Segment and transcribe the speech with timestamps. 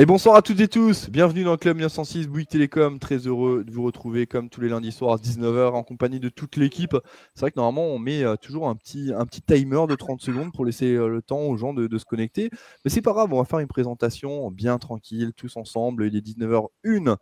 [0.00, 3.64] Et bonsoir à toutes et tous, bienvenue dans le Club 906 Bouygues Télécom, très heureux
[3.64, 6.96] de vous retrouver comme tous les lundis soirs à 19h en compagnie de toute l'équipe.
[7.34, 10.22] C'est vrai que normalement on met euh, toujours un petit, un petit timer de 30
[10.22, 12.48] secondes pour laisser euh, le temps aux gens de, se connecter.
[12.82, 16.06] Mais c'est pas grave, on va faire une présentation bien tranquille, tous ensemble.
[16.06, 17.16] Il est 19h01.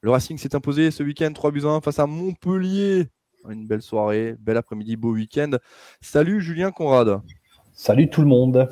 [0.00, 3.06] Le Racing s'est imposé ce week-end 3 buts 1 face à Montpellier.
[3.48, 5.52] Une belle soirée, bel après-midi, beau week-end.
[6.00, 7.20] Salut Julien Conrad.
[7.72, 8.68] Salut tout le monde.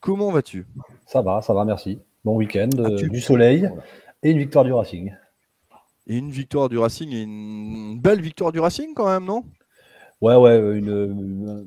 [0.00, 0.66] Comment vas-tu?
[1.04, 2.00] Ça va, ça va, merci.
[2.24, 3.70] Bon week-end, euh, du soleil
[4.22, 5.12] et une victoire du Racing.
[6.06, 9.44] Et une victoire du Racing et une belle victoire du Racing quand même, non?
[10.20, 11.64] Ouais, ouais, une,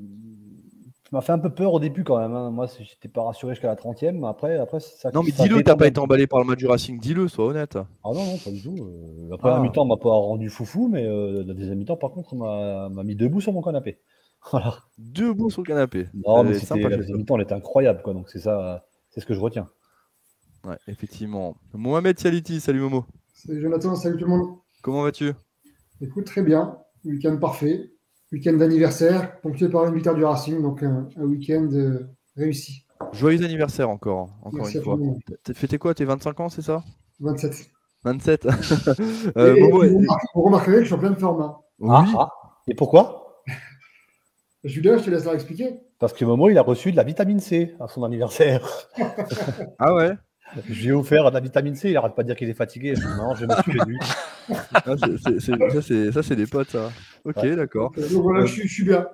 [1.11, 2.33] ça m'a fait un peu peur au début quand même.
[2.33, 2.51] Hein.
[2.51, 5.11] Moi, j'étais pas rassuré jusqu'à la 30e, mais après, après ça.
[5.13, 7.75] Non, mais dis-le, t'as pas été emballé par le match du Racing, dis-le, sois honnête.
[7.75, 8.77] Ah non, non, pas du tout.
[8.77, 9.61] Euh, la première ah.
[9.61, 13.41] mi-temps m'a pas rendu foufou, mais euh, la deuxième mi-temps, par contre, m'a mis debout
[13.41, 13.99] sur mon canapé.
[14.51, 14.75] Voilà.
[14.97, 16.07] Debout sur le canapé.
[16.13, 18.13] Non, mais la deuxième mi-temps, elle était incroyable, quoi.
[18.13, 19.67] Donc c'est ça, c'est ce que je retiens.
[20.63, 21.55] Ouais, effectivement.
[21.73, 23.05] Mohamed Tialiti, salut Momo.
[23.33, 24.57] Salut Jonathan, salut tout le monde.
[24.83, 25.31] Comment vas-tu?
[26.01, 26.77] Écoute, très bien.
[27.03, 27.91] Week-end parfait.
[28.31, 32.85] Week-end d'anniversaire, ponctué par une victoire du Racing, donc un, week-end euh, réussi.
[33.11, 34.97] Joyeux anniversaire encore, encore une fois.
[35.43, 36.83] T'as fêté quoi Tes 25 ans, c'est ça?
[37.19, 37.69] 27.
[38.03, 38.45] 27.
[39.37, 41.41] euh, vous, remarquerez que je suis en pleine forme.
[41.41, 41.55] Hein.
[41.79, 41.89] Oui.
[41.91, 42.29] Ah, ah.
[42.67, 43.43] Et pourquoi?
[44.63, 45.79] Julien, je te laisse leur expliquer.
[45.97, 48.67] Parce que Momo, il a reçu de la vitamine C à son anniversaire.
[49.79, 50.13] ah ouais?
[50.69, 52.53] Je lui ai offert de la vitamine C, il arrête pas de dire qu'il est
[52.53, 52.93] fatigué.
[53.17, 53.99] non, je me suis lui.
[56.13, 56.91] ça, c'est des potes, ça.
[57.23, 57.93] Ok, d'accord.
[57.95, 59.07] voilà, je, suis bien.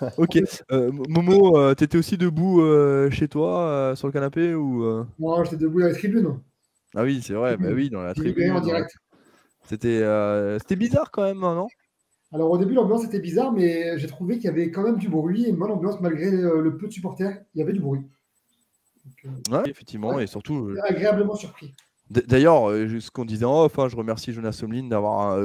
[0.16, 0.38] ok.
[0.70, 5.44] Euh, Momo, euh, tu étais aussi debout euh, chez toi, sur le canapé ou Moi,
[5.44, 6.40] j'étais debout dans la tribune.
[6.94, 8.60] Ah oui, c'est vrai, bah oui, dans la tribune.
[9.68, 11.68] C'était bizarre quand même, non?
[12.34, 15.08] Alors au début, l'ambiance était bizarre, mais j'ai trouvé qu'il y avait quand même du
[15.08, 15.46] bruit.
[15.46, 18.00] Et moi, l'ambiance, malgré le peu de supporters, il y avait du bruit.
[19.52, 20.68] Euh, effectivement, et surtout.
[20.68, 21.74] Euh, agréablement surpris.
[22.10, 25.38] D'ailleurs, euh, ce qu'on disait en off, hein, je remercie Jonas Somlin d'avoir.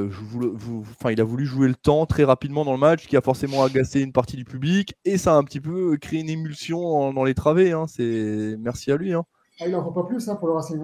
[0.81, 3.63] enfin, il a voulu jouer le temps très rapidement dans le match, qui a forcément
[3.63, 7.23] agacé une partie du public, et ça a un petit peu créé une émulsion dans
[7.23, 7.71] les travées.
[7.71, 9.13] Hein, c'est merci à lui.
[9.13, 9.23] Hein.
[9.59, 10.81] Ah, il n'en faut pas plus pour le Racing.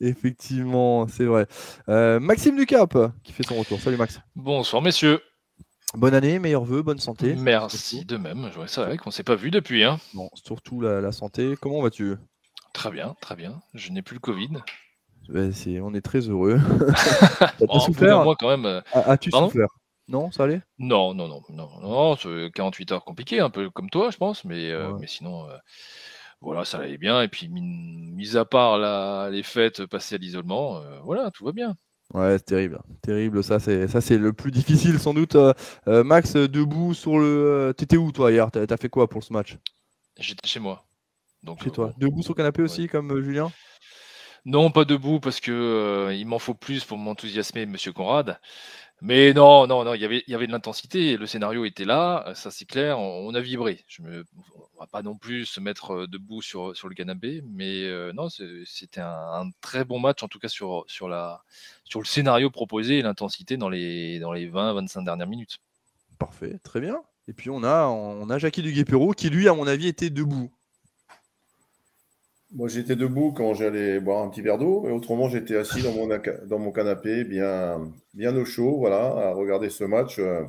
[0.00, 1.46] effectivement, c'est vrai.
[2.20, 3.80] Maxime Ducap qui fait son retour.
[3.80, 4.20] Salut Max.
[4.34, 5.20] Bonsoir messieurs.
[5.96, 7.36] Bonne année, meilleurs vœux, bonne santé.
[7.36, 8.50] Merci de même.
[8.66, 9.84] C'est vrai qu'on ne s'est pas vu depuis.
[9.84, 9.98] Hein.
[10.12, 11.54] Bon, surtout la, santé.
[11.60, 12.16] Comment vas-tu?
[12.72, 13.60] Très bien, très bien.
[13.74, 14.48] Je n'ai plus le Covid.
[15.28, 16.58] on est très heureux.
[17.38, 18.24] T'as souffert?
[18.24, 18.66] Moi, quand même.
[18.66, 19.68] Euh, as-tu souffert?
[20.08, 20.62] Non, ça allait?
[20.78, 22.16] Non, non, non, non, non.
[22.50, 25.56] 48 heures compliqué, un peu comme toi, je pense, mais, euh, mais sinon, euh,
[26.40, 27.22] voilà, ça allait bien.
[27.22, 31.76] Et puis, mis, à part les fêtes passées à l'isolement, voilà, tout va bien.
[32.12, 32.80] Ouais, c'est terrible.
[33.02, 35.34] Terrible, ça c'est ça c'est le plus difficile sans doute.
[35.34, 35.52] Euh,
[35.88, 37.26] euh, Max, debout sur le.
[37.26, 38.50] Euh, t'étais où toi hier?
[38.50, 39.56] T'as as fait quoi pour ce match?
[40.18, 40.84] J'étais chez moi.
[41.42, 41.92] Donc, chez toi.
[41.98, 43.50] Debout sur le canapé aussi, comme Julien?
[44.44, 48.38] Non, pas debout parce que il m'en faut plus pour m'enthousiasmer, Monsieur Conrad.
[49.00, 51.16] Mais non, non, non, il y avait, de l'intensité.
[51.16, 52.98] Le scénario était là, ça c'est clair.
[52.98, 53.84] On, a vibré.
[53.86, 54.24] Je me,
[54.74, 58.28] on va pas non plus se mettre euh, debout sur, le canapé, mais euh, non,
[58.64, 63.68] c'était un, très bon match en tout cas sur le scénario proposé et l'intensité dans
[63.68, 65.58] les, dans les 20-25 dernières minutes.
[66.18, 67.02] Parfait, très bien.
[67.26, 70.50] Et puis on a, on a Jackie Duguay-Perrault qui lui, à mon avis, était debout.
[72.54, 75.92] Moi, j'étais debout quand j'allais boire un petit verre d'eau, et autrement, j'étais assis dans
[76.60, 77.80] mon, canapé, bien,
[78.36, 80.44] au chaud, voilà, à regarder ce match euh,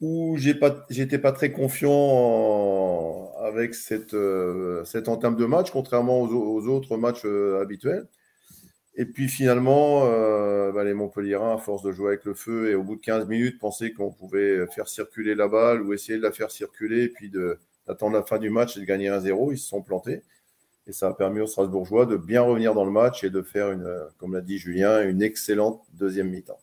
[0.00, 0.70] où j'étais pas,
[1.22, 7.60] pas très confiant avec cette, euh, cette entame de match, contrairement aux, autres matchs euh,
[7.62, 8.08] habituels.
[8.96, 10.06] Et puis finalement,
[10.72, 13.28] bah, les Montpellierins, à force de jouer avec le feu, et au bout de 15
[13.28, 17.08] minutes, pensaient qu'on pouvait faire circuler la balle ou essayer de la faire circuler, et
[17.08, 17.30] puis
[17.86, 19.52] d'attendre la fin du match et de gagner 1-0.
[19.52, 20.22] Ils se sont plantés.
[20.88, 23.70] Et ça a permis aux Strasbourgeois de bien revenir dans le match et de faire,
[23.70, 26.58] une, comme l'a dit Julien, une excellente deuxième mi-temps.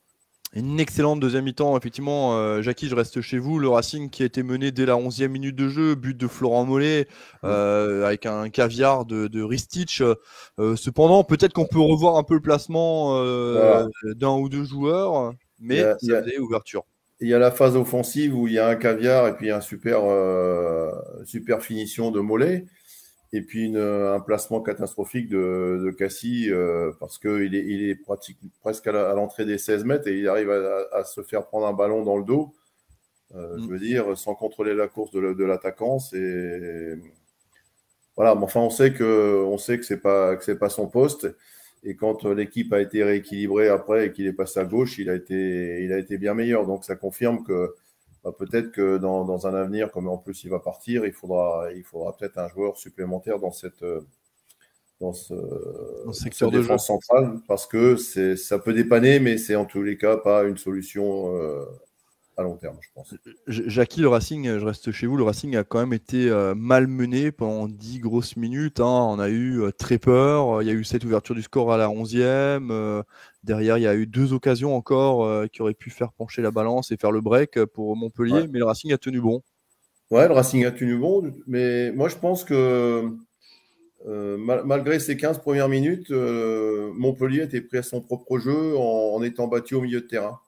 [0.55, 2.37] Une excellente deuxième mi-temps, effectivement.
[2.37, 3.59] Euh, Jackie, je reste chez vous.
[3.59, 6.65] Le Racing qui a été mené dès la 11e minute de jeu, but de Florent
[6.65, 7.07] Mollet,
[7.43, 10.01] euh, avec un caviar de, de Ristich.
[10.01, 15.83] Euh, cependant, peut-être qu'on peut revoir un peu le placement d'un ou deux joueurs, mais
[16.01, 16.85] il y a, des ouvertures.
[17.19, 19.61] Il y a la phase offensive où il y a un caviar et puis un
[19.61, 20.03] super,
[21.25, 22.65] super finition de Mollet
[23.33, 27.99] et puis un placement catastrophique de, de Cassie euh, parce qu'il est, il est
[28.61, 32.03] presque à l'entrée des 16 mètres et il arrive à, se faire prendre un ballon
[32.03, 32.53] dans le dos.
[33.35, 33.67] Euh, je mm.
[33.67, 36.97] veux dire, sans contrôler la course de, l'attaquant, c'est
[38.15, 38.35] voilà.
[38.35, 41.27] Mais enfin, on sait que on sait que c'est pas que c'est pas son poste.
[41.83, 45.15] Et quand l'équipe a été rééquilibrée après et qu'il est passé à gauche, il a
[45.15, 46.65] été il a été bien meilleur.
[46.65, 47.73] Donc ça confirme que
[48.25, 51.83] bah, peut-être que dans, un avenir, comme en plus il va partir, il faudra, il
[51.83, 54.01] faudra peut-être un joueur supplémentaire dans cette, euh,
[54.99, 55.35] dans ce,
[56.03, 56.61] Dans secteur de jeu.
[56.63, 60.43] défense centrale parce que c'est, ça peut dépanner, mais c'est en tous les cas pas
[60.45, 61.65] une solution euh,
[62.37, 63.13] à long terme, je pense.
[63.47, 66.53] Jackie, le Racing, euh, je reste chez vous, le Racing a quand même été euh,
[66.55, 68.79] malmené pendant 10 grosses minutes.
[68.81, 68.85] hein.
[69.09, 70.61] On a eu euh, très peur.
[70.61, 72.69] Il y a eu cette ouverture du score à la 11e.
[72.71, 73.03] euh,
[73.43, 76.91] derrière, il y a eu deux occasions encore qui auraient pu faire pencher la balance
[76.91, 78.33] et faire le break pour Montpellier.
[78.33, 78.47] Ouais.
[78.51, 79.41] Mais le Racing a tenu bon.
[80.11, 83.09] Ouais, le Racing a tenu bon, mais moi je pense que
[84.07, 88.77] euh, mal- malgré ces 15 premières minutes, euh, Montpellier était pris à son propre jeu
[88.77, 90.39] en, en étant battu au milieu de terrain.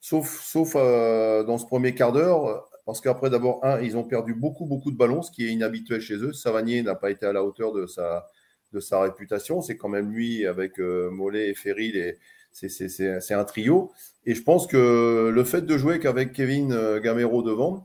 [0.00, 4.64] Sauf, sauf euh, dans ce premier quart d'heure, parce qu'après d'abord, ils ont perdu beaucoup,
[4.64, 6.32] beaucoup de ballons, ce qui est inhabituel chez eux.
[6.32, 9.60] Savanier n'a pas été à la hauteur de sa, réputation.
[9.60, 11.92] C'est quand même lui, avec euh, Mollet et Ferry,
[12.50, 13.92] c'est- un trio.
[14.24, 17.84] Et je pense que le fait de jouer qu'avec Kevin euh, Gamero devant,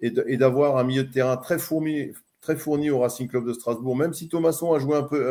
[0.00, 2.12] et d'avoir un milieu de terrain très fourni,
[2.42, 5.26] très fourni au Racing Club de Strasbourg, même si Thomasson a joué un peu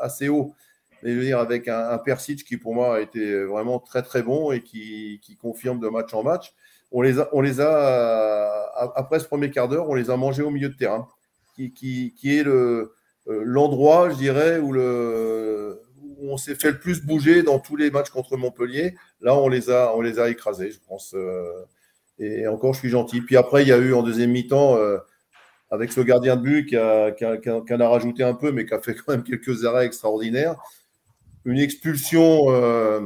[0.00, 0.52] assez haut,
[1.02, 4.52] mais je avec un, un Persic qui pour moi a été vraiment très très bon
[4.52, 6.54] et qui, qui confirme de match en match,
[6.92, 10.16] on les a, on les a euh, après ce premier quart d'heure, on les a
[10.16, 11.08] mangés au milieu de terrain,
[11.54, 12.92] qui, qui, qui est le
[13.28, 15.80] euh, l'endroit, je dirais, où le
[16.18, 18.94] où on s'est fait le plus bouger dans tous les matchs contre Montpellier.
[19.20, 21.12] Là, on les a, on les a écrasés, je pense.
[21.14, 21.64] euh,
[22.18, 23.20] et encore, je suis gentil.
[23.20, 24.78] Puis après, il y a eu en deuxième mi-temps,
[25.70, 28.52] avec ce gardien de but qui, a, qui, a, qui qui a rajouté un peu,
[28.52, 30.56] mais qui a fait quand même quelques arrêts extraordinaires,
[31.46, 32.50] une expulsion.
[32.50, 33.00] euh,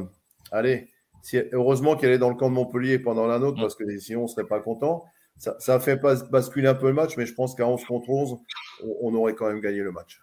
[0.51, 0.87] allez,
[1.21, 4.21] si- heureusement qu'elle est dans le camp de Montpellier pendant la nôtre, parce que sinon,
[4.21, 5.05] on ne serait pas content.
[5.37, 8.37] Ça, fait pas- basculer un peu le match, mais je pense qu'à 11 contre 11,
[8.83, 10.21] on, on aurait quand même gagné le match.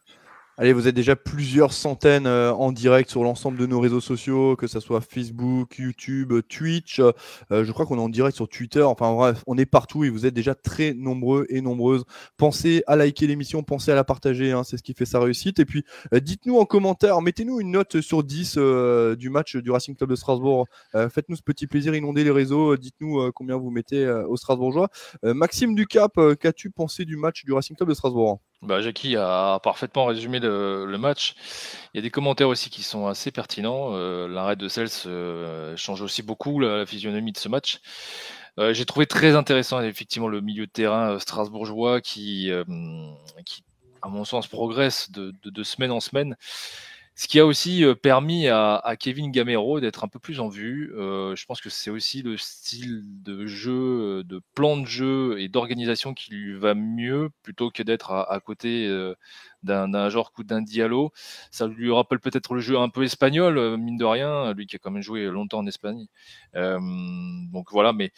[0.60, 4.56] Allez, vous êtes déjà plusieurs centaines euh, en direct sur l'ensemble de nos réseaux sociaux,
[4.56, 6.98] que ce soit Facebook, YouTube, Twitch.
[6.98, 8.82] Euh, je crois qu'on est en direct sur Twitter.
[8.82, 12.02] Enfin bref, on est partout et vous êtes déjà très nombreux et nombreuses.
[12.38, 15.60] Pensez à liker l'émission, pensez à la partager, hein, c'est ce qui fait sa réussite.
[15.60, 19.70] Et puis, euh, dites-nous en commentaire, mettez-nous une note sur 10 euh, du match du
[19.70, 20.66] Racing Club de Strasbourg.
[20.92, 22.76] Faites-nous ce petit plaisir, inondez les réseaux.
[22.76, 24.88] Dites-nous combien vous mettez aux Strasbourgeois.
[25.22, 28.40] Maxime Ducap, qu'as-tu pensé du match du Racing Club de Strasbourg?
[28.62, 31.34] Bah, Jackie a parfaitement résumé le, match.
[31.94, 33.90] Il y a des commentaires aussi qui sont assez pertinents.
[33.92, 37.80] Euh, L'arrêt de Cels euh, change aussi beaucoup la, physionomie de ce match.
[38.58, 44.48] Euh, J'ai trouvé très intéressant effectivement le milieu de terrain strasbourgeois qui, à mon sens,
[44.48, 46.36] progresse de semaine en semaine.
[47.20, 50.94] Ce qui a aussi permis à, à Kevin Gamero d'être un peu plus en vue.
[50.96, 55.48] Euh, je pense que c'est aussi le style de jeu, de plan de jeu et
[55.48, 58.88] d'organisation qui lui va mieux plutôt que d'être à, à côté
[59.64, 61.10] d'un genre ou d'un Diallo.
[61.50, 64.78] Ça lui rappelle peut-être le jeu un peu espagnol, mine de rien, lui qui a
[64.78, 66.06] quand même joué longtemps en Espagne.
[66.54, 66.78] Euh,
[67.52, 68.12] donc voilà, mais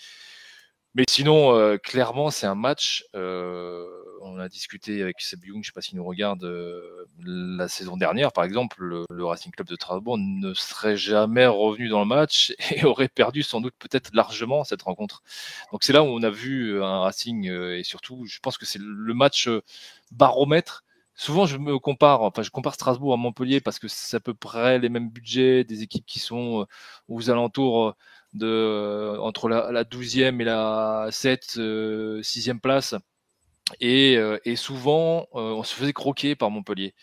[0.94, 3.05] mais sinon, clairement, c'est un match.
[3.14, 3.87] euh,
[4.20, 7.96] on a discuté avec Seb Young, je sais pas s'il nous regarde, euh, la saison
[7.96, 12.55] dernière, par exemple, le, Racing Club de Strasbourg ne serait jamais revenu dans le match
[12.70, 15.22] et aurait perdu sans doute peut-être largement cette rencontre.
[15.72, 18.67] Donc c'est là où on a vu un Racing euh, et surtout, je pense que
[18.67, 19.62] c'est le match euh,
[20.12, 20.84] baromètre.
[21.14, 24.32] Souvent, je me compare, enfin, je compare Strasbourg à Montpellier parce que c'est à peu
[24.32, 26.64] près les mêmes budgets, des équipes qui sont euh,
[27.08, 27.93] aux alentours euh,
[28.32, 32.94] de euh, entre la, la 12e et la 7 euh, 6e place
[33.81, 36.94] et, euh, et souvent euh, on se faisait croquer par Montpellier.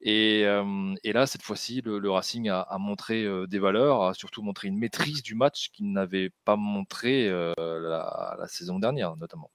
[0.00, 4.42] Et, euh, et là cette fois-ci le, le Racing a, montré des valeurs a surtout
[4.42, 9.50] montré une maîtrise du match qu'il n'avait pas montré la saison dernière notamment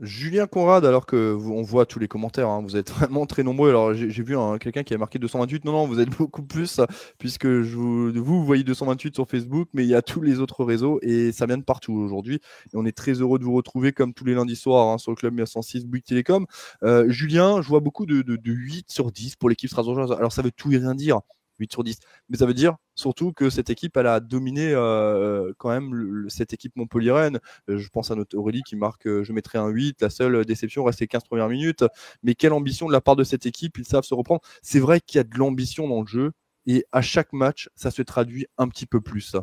[0.00, 3.44] Julien Conrad, alors que vous, on voit tous les commentaires, hein, vous êtes vraiment très
[3.44, 3.68] nombreux.
[3.68, 5.64] Alors j'ai vu quelqu'un qui a marqué 228.
[5.64, 6.80] Non, non, vous êtes beaucoup plus,
[7.18, 10.98] puisque vous, vous, voyez 228 sur Facebook, mais il y a tous les autres réseaux
[11.02, 12.40] et ça vient de partout aujourd'hui.
[12.72, 15.12] Et on est très heureux de vous retrouver comme tous les lundis soirs hein, sur
[15.12, 16.46] le club 1906 Bouygues Télécom.
[16.82, 20.12] Euh, Julien, je vois beaucoup de, de, de 8 sur 10 pour l'équipe strasbourgeoise.
[20.12, 21.20] Alors ça veut tout et rien dire.
[21.58, 21.98] 8 sur 10.
[22.28, 26.52] Mais ça veut dire surtout que cette équipe, elle a dominé euh, quand même cette
[26.52, 27.38] équipe montpelliéraine.
[27.68, 30.02] Euh, je pense à notre Aurélie qui marque, euh, je mettrai un 8.
[30.02, 31.84] La seule déception reste les 15 premières minutes.
[32.22, 34.40] Mais quelle ambition de la part de cette équipe, ils savent se reprendre.
[34.62, 36.32] C'est vrai qu'il y a de l'ambition dans le jeu.
[36.66, 39.36] Et à chaque match, ça se traduit un petit peu plus.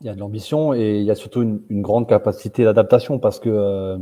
[0.00, 3.38] Il y a de l'ambition et il y a surtout une, grande capacité d'adaptation parce
[3.38, 3.98] que euh,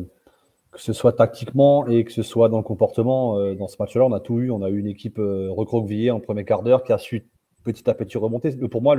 [0.71, 4.05] que ce soit tactiquement et que ce soit dans le comportement, euh, dans ce match-là,
[4.05, 4.51] on a tout eu.
[4.51, 7.27] On a eu une équipe euh, recroquevillée en premier quart d'heure qui a su
[7.65, 8.51] petit à petit remonter.
[8.69, 8.97] Pour moi,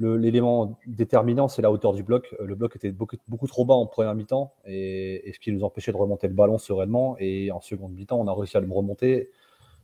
[0.00, 2.34] l'élément déterminant, c'est la hauteur du bloc.
[2.40, 5.96] Le bloc était beaucoup, trop bas en première mi-temps et, ce qui nous empêchait de
[5.96, 7.16] remonter le ballon sereinement.
[7.18, 9.30] Et en seconde mi-temps, on a réussi à le remonter.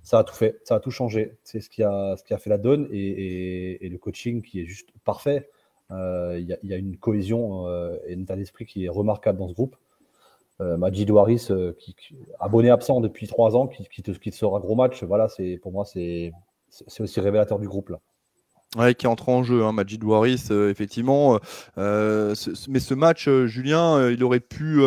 [0.03, 1.37] Ça a tout fait, ça a tout changé.
[1.45, 5.49] C'est ce qui a, fait la donne et, le coaching qui est juste parfait.
[5.91, 9.49] Il euh, y, a une cohésion euh, et un état d'esprit qui est remarquable dans
[9.49, 9.77] ce groupe.
[10.61, 10.77] Euh,
[11.11, 11.97] Waris, qui,
[12.41, 15.03] abonné absent depuis trois ans, qui, te, qui sera gros match.
[15.03, 16.33] Voilà, c'est pour moi, c'est
[17.01, 18.01] aussi révélateur du groupe là.
[18.77, 21.39] Ouais, qui entre en jeu, hein, Majid Waris, euh, effectivement.
[21.79, 22.35] Euh,
[22.69, 24.81] mais ce match, euh, Julien, il aurait pu,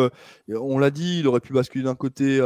[0.48, 2.38] on l'a dit, il aurait pu basculer d'un côté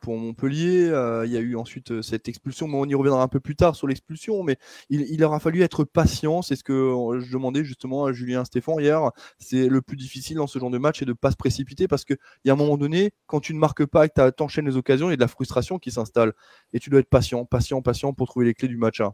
[0.00, 0.86] pour Montpellier.
[1.24, 3.76] il y a eu ensuite cette expulsion, mais on y reviendra un peu plus tard
[3.76, 4.42] sur l'expulsion.
[4.42, 4.56] Mais
[4.90, 6.42] il, aura fallu être patient.
[6.42, 6.74] C'est ce que
[7.20, 9.00] je demandais justement à Julien Stéphane hier.
[9.38, 11.86] C'est le plus difficile dans ce genre de match, et de ne pas se précipiter
[11.86, 14.42] parce qu'il y a un moment donné, quand tu ne marques pas et que tu
[14.42, 16.32] enchaînes les occasions, il y a de la frustration qui s'installe.
[16.72, 19.00] Et tu dois être patient, patient, patient pour trouver les clés du match.
[19.00, 19.12] Hein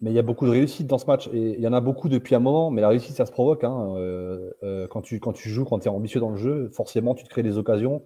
[0.00, 1.28] mais il y a beaucoup de réussite dans ce match.
[1.32, 3.64] Et il y en a beaucoup depuis un moment, mais la réussite, ça se provoque.
[3.64, 3.94] Hein.
[3.96, 7.14] Euh, euh, quand, tu, quand tu joues, quand tu es ambitieux dans le jeu, forcément,
[7.14, 8.02] tu te crées des occasions.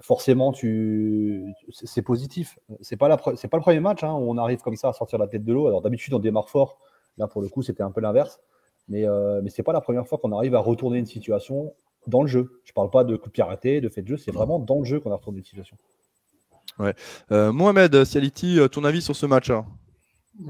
[0.00, 1.52] Forcément, tu...
[1.70, 2.58] c'est positif.
[2.80, 5.18] C'est pas, la pas le premier match hein, où on arrive comme ça à sortir
[5.18, 5.66] la tête de l'eau.
[5.66, 6.78] Alors d'habitude, on démarre fort.
[7.16, 8.40] Là, pour le coup, c'était un peu l'inverse.
[8.88, 11.74] Mais, euh, mais ce n'est pas la première fois qu'on arrive à retourner une situation
[12.06, 12.60] dans le jeu.
[12.64, 14.16] Je ne parle pas de coup de pied arrêté, de fait de jeu.
[14.16, 15.76] C'est vraiment dans le jeu qu'on a retourné une situation.
[16.78, 16.94] Ouais.
[17.30, 19.66] Mohamed Sialiti, ton avis sur ce match hein?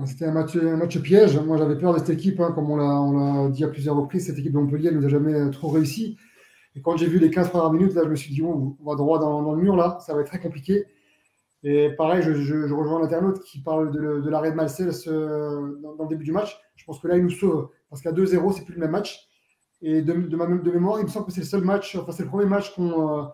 [0.04, 1.38] C'était un match, un match piège.
[1.38, 4.26] Moi, j'avais peur de cette équipe, hein, comme on l'a dit à plusieurs reprises.
[4.26, 6.18] Cette équipe de Montpellier ne nous a jamais trop réussi.
[6.76, 8.95] Et quand j'ai vu les 15 premières minutes, là, je me suis dit, on va
[8.95, 10.87] droit dans, le mur, là, ça va être très compliqué.
[11.64, 16.33] Et pareil, je, rejoins l'internaute qui parle de, l'arrêt de Malcel dans, le début du
[16.33, 16.61] match.
[16.76, 17.71] Je pense que là, il nous sauve.
[17.90, 19.26] Parce qu'à 2-0, c'est plus le même match.
[19.80, 22.12] Et de, de, ma, de mémoire, il me semble que c'est le seul match, enfin,
[22.12, 23.25] c'est le premier match qu'on euh,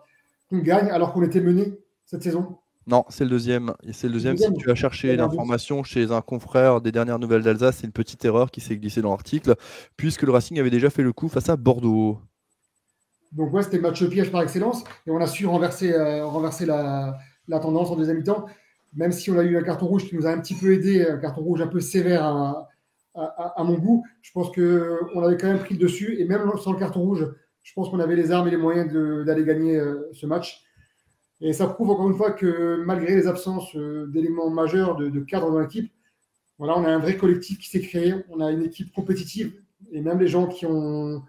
[0.51, 2.59] gagne alors qu'on était mené cette saison.
[2.87, 3.73] Non, c'est le deuxième.
[3.91, 4.37] C'est le deuxième.
[4.37, 8.23] Si tu as cherché l'information chez un confrère des dernières nouvelles d'Alsace, c'est une petite
[8.25, 9.55] erreur qui s'est glissée dans l'article,
[9.97, 12.19] puisque le Racing avait déjà fait le coup face à Bordeaux.
[13.31, 17.17] Donc ouais, c'était match piège par excellence, et on a su renverser, euh, renverser la,
[17.49, 18.45] tendance en deuxième mi-temps,
[18.95, 21.05] même si on a eu un carton rouge qui nous a un petit peu aidé,
[21.05, 24.05] un carton rouge un peu sévère à, mon goût.
[24.21, 27.27] Je pense qu'on avait quand même pris le dessus, et même sans le carton rouge,
[27.63, 28.93] je pense qu'on avait les armes et les moyens
[29.25, 30.64] d'aller gagner euh, ce match.
[31.41, 35.51] Et ça prouve encore une fois que malgré les absences euh, d'éléments majeurs de, cadres
[35.51, 35.91] dans l'équipe,
[36.57, 39.53] voilà, on a un vrai collectif qui s'est créé, on a une équipe compétitive,
[39.91, 41.21] et même les gens qui ont,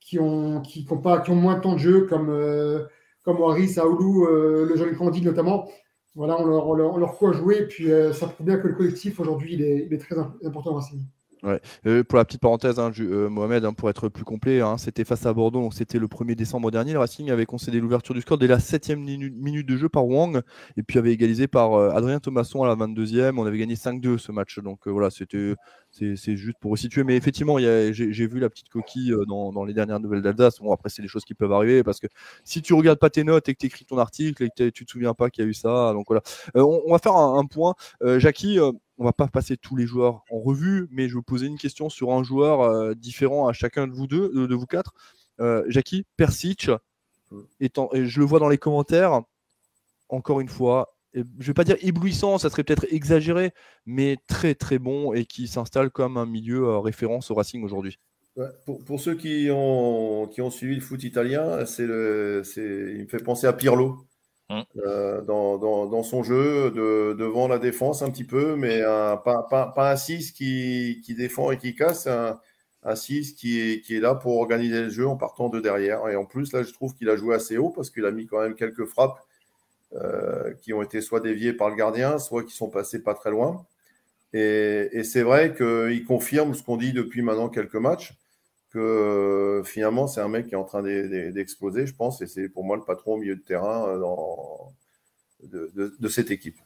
[0.00, 2.84] qui ont, qui, ont, moins de temps de jeu, comme, euh,
[3.22, 5.68] comme Waris, Aoulou, euh, le jeune Candide notamment,
[6.14, 9.20] voilà, on leur, on leur, on leur jouer, puis ça prouve bien que le collectif
[9.20, 11.04] aujourd'hui, il est, très important à Racing.
[11.42, 11.60] Ouais.
[11.86, 15.04] Euh, pour la petite parenthèse, hein, euh, Mohamed, hein, pour être plus complet, hein, c'était
[15.04, 16.92] face à Bordeaux, donc c'était le 1er décembre dernier.
[16.92, 20.42] Le Racing avait concédé l'ouverture du score dès la 7 minute, de jeu par Wang,
[20.76, 23.38] et puis avait égalisé par euh, Adrien Thomasson à la 22e.
[23.38, 25.54] On avait gagné 5-2 ce match, donc voilà, c'était
[25.92, 27.04] c'est juste pour resituer.
[27.04, 30.60] Mais effectivement, j'ai vu la petite coquille dans, les dernières nouvelles d'Alsace.
[30.60, 32.06] Bon, après, c'est des choses qui peuvent arriver parce que
[32.44, 34.84] si tu regardes pas tes notes et que tu écris ton article et que tu
[34.84, 36.22] te souviens pas qu'il y a eu ça, donc voilà.
[36.54, 37.74] On, va faire un, un point.
[38.18, 38.58] Jackie,
[39.00, 41.56] on va pas passer tous les joueurs en revue, mais je vais vous poser une
[41.56, 44.92] question sur un joueur euh, différent à chacun de vous deux, de, vous quatre.
[45.40, 46.70] Euh, Jackie, Persic,
[47.60, 49.22] étant, et je le vois dans les commentaires,
[50.10, 53.52] encore une fois, je ne vais pas dire éblouissant, ça serait peut-être exagéré,
[53.86, 57.98] mais très très bon et qui s'installe comme un milieu euh, référence au Racing aujourd'hui.
[58.64, 63.22] pour, ceux qui ont, qui ont suivi le foot italien, c'est le, il me fait
[63.22, 64.06] penser à Pirlo.
[64.48, 64.62] Mmh.
[64.78, 69.66] Euh, dans, dans, son jeu, de, devant la défense un petit peu, mais pas, pas,
[69.68, 72.40] pas, un 6 qui, qui, défend et qui casse, un,
[72.82, 76.08] un 6 qui est, qui est là pour organiser le jeu en partant de derrière.
[76.08, 78.26] Et en plus, là, je trouve qu'il a joué assez haut parce qu'il a mis
[78.26, 79.20] quand même quelques frappes
[79.94, 83.30] euh, qui ont été soit déviées par le gardien, soit qui sont passées pas très
[83.30, 83.66] loin.
[84.32, 88.14] Et, c'est vrai qu'il confirme ce qu'on dit depuis maintenant quelques matchs
[88.70, 92.48] que euh, finalement, c'est un mec qui est en train d'exploser, je pense, et c'est
[92.48, 93.98] pour moi le patron au milieu de terrain euh,
[95.98, 96.56] de, cette équipe.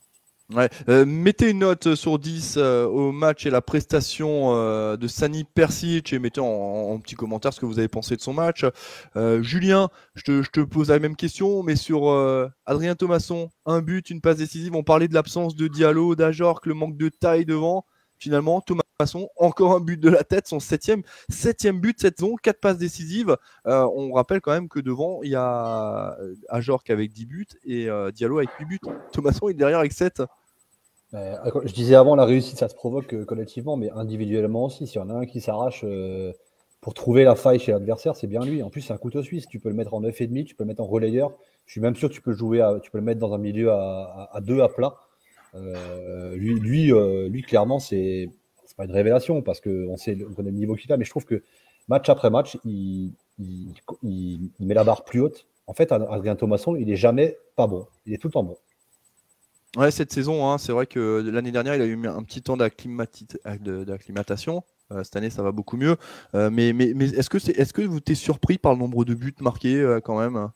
[0.89, 4.53] Euh, mettez une note sur 10 au match et la prestation
[4.97, 8.33] de Sani Persic et mettez en, petit commentaire ce que vous avez pensé de son
[8.33, 8.65] match.
[9.41, 12.11] Julien, je te, pose la même question, mais sur
[12.67, 14.75] Adrien Thomasson, un but, une passe décisive.
[14.75, 17.85] On parlait de l'absence de Diallo, d'Ajorc, le manque de taille devant.
[18.25, 22.37] Finalement, Thomas façon, encore un but de la tête, son septième, septième but cette saison,
[22.37, 23.37] quatre passes décisives.
[23.67, 27.47] Euh, on rappelle quand même que devant, il y a euh, Ajorc avec 10 buts
[27.67, 28.81] et euh, Diallo avec 8 buts.
[29.13, 30.23] Thomasson est derrière avec 7.
[31.13, 34.87] Je disais avant, la réussite, ça se provoque collectivement, mais individuellement aussi.
[34.87, 35.85] S'il y en a un qui s'arrache
[36.81, 38.63] pour trouver la faille chez l'adversaire, c'est bien lui.
[38.63, 39.47] En plus, c'est un couteau suisse.
[39.47, 41.33] Tu peux le mettre en 9,5, tu peux le mettre en relayeur.
[41.67, 43.71] Je suis même sûr que tu peux, jouer tu peux le mettre dans un milieu
[43.71, 44.95] à, à, deux à plat.
[45.55, 46.93] Lui, lui,
[47.29, 48.29] lui, clairement, c'est
[48.77, 51.43] pas une révélation parce qu'on on connaît le niveau qu'il a, mais je trouve que
[51.89, 53.13] match après match, il,
[54.61, 55.47] met la barre plus haute.
[55.67, 57.87] En fait, Adrien Thomasson, il est jamais pas bon.
[58.07, 58.57] Il est tout le temps bon.
[59.77, 62.57] Ouais, cette saison, hein, c'est vrai que l'année dernière, il a eu un petit temps
[62.57, 64.63] d'acclimatation.
[64.93, 65.97] Euh, cette année, ça va beaucoup mieux.
[66.35, 69.05] Euh, mais, mais, mais est-ce que, c'est, est-ce que vous êtes surpris par le nombre
[69.05, 70.51] de buts marqués euh, quand même?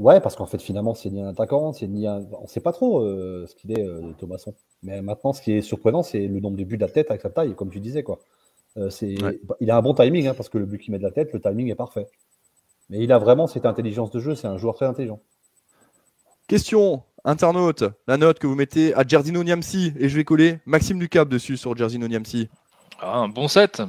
[0.00, 2.24] Ouais, parce qu'en fait, finalement, c'est ni un attaquant, c'est ni un...
[2.32, 4.54] on ne sait pas trop euh, ce qu'il est, euh, Thomasson.
[4.82, 7.20] Mais maintenant, ce qui est surprenant, c'est le nombre de buts de la tête avec
[7.20, 8.02] sa taille, comme tu disais.
[8.02, 8.18] Quoi.
[8.78, 9.14] Euh, c'est...
[9.60, 11.34] Il a un bon timing, hein, parce que le but qu'il met de la tête,
[11.34, 12.06] le timing est parfait.
[12.88, 15.20] Mais il a vraiment cette intelligence de jeu, c'est un joueur très intelligent.
[16.48, 20.98] Question, internaute, la note que vous mettez à Jerzino Niamsi, et je vais coller Maxime
[20.98, 22.48] Ducap dessus sur Jerzino Niamsi.
[23.00, 23.82] Ah, un bon 7.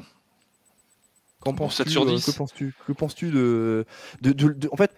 [1.40, 2.24] Qu'en penses-tu, sur 10.
[2.24, 3.86] que penses-tu, que penses-tu de,
[4.22, 4.92] de, de, En fait,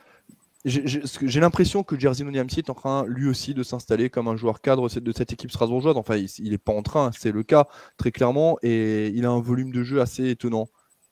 [0.65, 4.61] j'ai l'impression que Jerzy Niamsi est en train lui aussi de s'installer comme un joueur
[4.61, 5.97] cadre de cette équipe strasbourgeoise.
[5.97, 7.67] Enfin, il n'est pas en train, c'est le cas
[7.97, 10.67] très clairement, et il a un volume de jeu assez étonnant.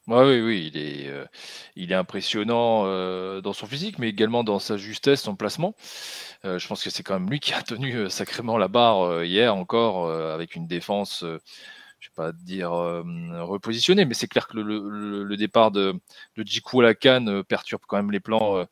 [0.08, 1.26] oui, oui, il est, euh,
[1.76, 5.76] il est impressionnant euh, dans son physique, mais également dans sa justesse, son placement.
[6.46, 9.54] Euh, je pense que c'est quand même lui qui a tenu sacrément la barre hier
[9.56, 11.26] encore avec une défense
[12.02, 13.04] je vais pas dire euh,
[13.44, 15.94] repositionner, mais c'est clair que le, départ de,
[16.36, 18.66] de Djikou à la canne euh, perturbe quand même les plans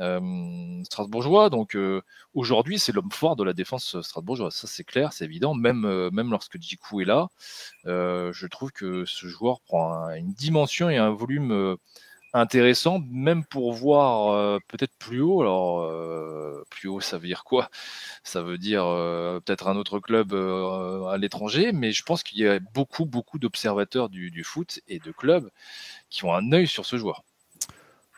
[0.00, 1.48] euh, strasbourgeois.
[1.48, 1.78] Donc
[2.34, 4.54] aujourd'hui, c'est l'homme fort de la défense strasbourgeoise.
[4.54, 5.54] Ça, c'est clair, c'est évident.
[5.54, 7.28] Même, même lorsque Djikou est là,
[7.84, 11.76] je trouve que ce joueur prend une dimension et un volume
[12.32, 15.42] intéressant, même pour voir euh, peut-être plus haut.
[15.42, 17.70] Alors, euh, plus haut, ça veut dire quoi?
[18.24, 22.46] Ça veut dire euh, peut-être un autre club à l'étranger, mais je pense qu'il y
[22.48, 25.50] a beaucoup, beaucoup d'observateurs du, du, foot et de clubs
[26.10, 27.24] qui ont un œil sur ce joueur.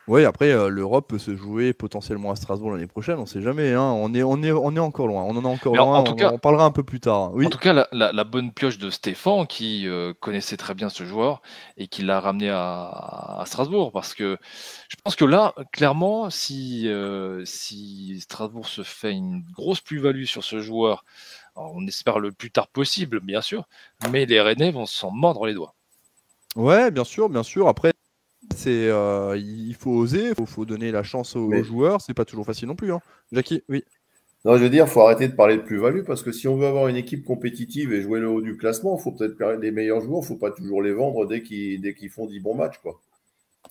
[0.07, 3.41] Oui, après, euh, l'Europe peut se jouer potentiellement à Strasbourg l'année prochaine, on ne sait
[3.41, 3.73] jamais.
[3.73, 3.81] Hein.
[3.81, 6.13] On, est, on, est, on est encore loin, on en est encore loin, en tout
[6.13, 7.33] on, cas, on, parlera un peu plus tard.
[7.33, 7.47] Oui.
[7.47, 10.91] En tout cas, la, la, la bonne pioche de Stéphane, qui euh, connaissait très bien
[10.91, 11.41] ce joueur
[11.79, 14.37] et qui l'a ramené à, à, Strasbourg, parce que
[14.91, 20.45] je pense que là, clairement, si, euh, si Strasbourg se fait une grosse plus-value sur
[20.45, 21.07] ce joueur,
[21.57, 23.65] on espère le plus tard possible, bien sûr,
[24.11, 25.75] mais les Rennais vont s'en mordre les doigts.
[26.57, 27.69] Ouais, bien sûr, bien sûr.
[27.69, 27.94] Après,
[28.57, 32.01] c'est euh, il faut oser, il faut, donner la chance aux, joueurs.
[32.01, 32.93] C'est pas toujours facile non plus.
[32.93, 33.01] Hein.
[33.33, 33.85] Jackie, oui.
[34.45, 36.57] Non, je veux dire, il faut arrêter de parler de plus-value parce que si on
[36.57, 39.71] veut avoir une équipe compétitive et jouer le haut du classement, il faut peut-être les
[39.71, 40.19] meilleurs joueurs.
[40.19, 42.79] Il ne faut pas toujours les vendre dès qu'ils dès qu'ils font 10 bons matchs.
[42.79, 43.01] Quoi.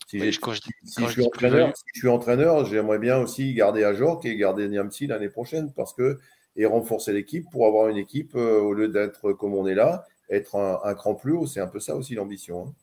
[0.07, 4.67] Si, je, suis entraîneur, si je suis entraîneur, j'aimerais bien aussi garder Ajorc et garder
[4.67, 6.19] Niamsi l'année prochaine parce que
[6.55, 10.05] et renforcer l'équipe pour avoir une équipe euh, au lieu d'être comme on est là,
[10.29, 11.47] être un, cran plus haut.
[11.47, 12.67] C'est un peu ça aussi l'ambition.
[12.67, 12.73] Hein.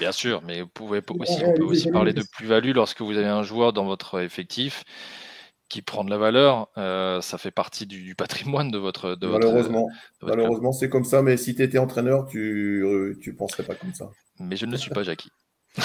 [0.00, 3.28] Bien sûr, mais vous pouvez aussi, on peut aussi parler de plus-value lorsque vous avez
[3.28, 4.82] un joueur dans votre effectif
[5.68, 6.68] qui prend de la valeur.
[6.78, 9.14] Euh, ça fait partie du, patrimoine de votre.
[9.14, 9.88] De malheureusement,
[10.22, 11.20] malheureusement c'est comme ça.
[11.20, 14.10] Mais si tu étais entraîneur, tu ne penserais pas comme ça.
[14.38, 15.30] Mais je ne le suis pas, Jackie.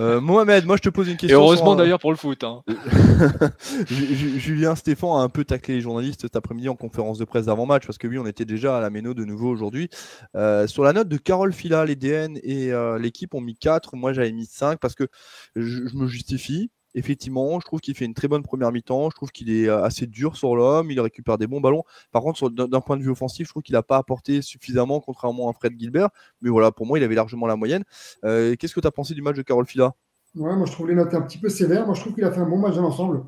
[0.00, 1.38] Euh, Mohamed, moi je te pose une question.
[1.38, 2.42] Et heureusement d'ailleurs pour le foot.
[2.42, 2.62] Hein.
[3.86, 7.86] Julien Stéphane a un peu taclé les journalistes cet après-midi en conférence de presse d'avant-match
[7.86, 9.90] parce que oui, on était déjà à la Méno de nouveau aujourd'hui.
[10.34, 13.94] Euh, sur la note de Carole Fila, les DN et euh, l'équipe ont mis 4.
[13.94, 15.06] Moi j'avais mis 5 parce que
[15.54, 19.10] je me justifie effectivement, je trouve qu'il fait une très bonne première mi-temps.
[19.10, 20.90] Je trouve qu'il est euh, assez dur sur l'homme.
[20.90, 21.82] Il récupère des bons ballons.
[22.12, 25.50] Par contre, d'un point de vue offensif, je trouve qu'il n'a pas apporté suffisamment, contrairement
[25.50, 26.08] à Fred Gilbert.
[26.40, 27.84] Mais voilà, pour moi, il avait largement la moyenne.
[28.24, 29.94] Euh, qu'est-ce que tu as pensé du match de Carole Fila?
[30.34, 31.86] Ouais, moi, je trouve les notes un petit peu sévères.
[31.86, 33.24] Moi, je trouve qu'il a fait un bon match dans l'ensemble.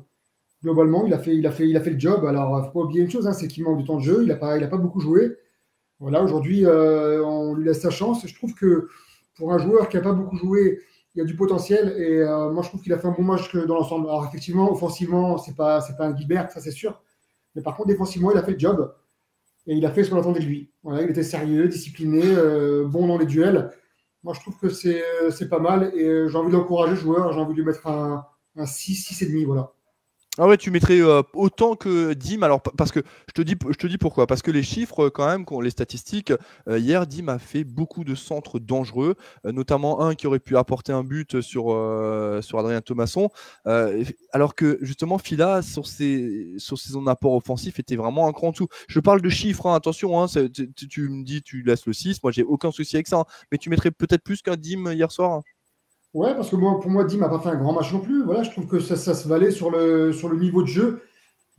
[0.63, 2.25] Globalement, il a, fait, il, a fait, il a fait le job.
[2.25, 4.03] Alors, il ne faut pas oublier une chose, hein, c'est qu'il manque de temps de
[4.03, 4.23] jeu.
[4.23, 5.35] Il n'a pas, pas beaucoup joué.
[5.99, 8.25] Voilà, aujourd'hui, euh, on lui laisse sa chance.
[8.25, 8.87] Je trouve que
[9.35, 10.79] pour un joueur qui n'a pas beaucoup joué,
[11.17, 13.23] il y a du potentiel et euh, moi je trouve qu'il a fait un bon
[13.23, 14.07] match dans l'ensemble.
[14.07, 17.01] Alors effectivement, offensivement, c'est pas c'est pas un Gilbert, ça c'est sûr.
[17.55, 18.93] Mais par contre, défensivement, il a fait le job
[19.65, 20.71] et il a fait ce qu'on attendait de lui.
[20.85, 23.71] Il était sérieux, discipliné, euh, bon dans les duels.
[24.21, 27.33] Moi, je trouve que c'est pas mal et j'ai envie d'encourager le joueur.
[27.33, 29.45] J'ai envie de lui mettre un, un 6, 6,5.
[29.47, 29.71] Voilà.
[30.39, 32.43] Ah ouais, tu mettrais euh, autant que Dim.
[32.43, 34.27] Alors parce que je te dis, je te dis pourquoi.
[34.27, 36.31] Parce que les chiffres, quand même, les statistiques,
[36.69, 40.55] euh, hier, Dim a fait beaucoup de centres dangereux, euh, notamment un qui aurait pu
[40.55, 41.71] apporter un but sur
[42.59, 43.29] Adrien Thomasson.
[44.31, 48.67] alors que justement, Fila sur ses sur ses apports offensifs était vraiment un cran dessous.
[48.87, 50.21] Je parle de chiffres, hein, attention.
[50.21, 52.21] Hein, tu, me dis, tu laisses le 6.
[52.21, 53.17] Moi, j'ai aucun souci avec ça.
[53.17, 53.25] Hein.
[53.51, 55.41] mais tu mettrais peut-être plus qu'un Dim hier soir.
[56.13, 58.23] Ouais, parce que pour moi, Dim n'a pas fait un grand match non plus.
[58.23, 61.01] Voilà, je trouve que ça, se valait sur le, niveau de jeu.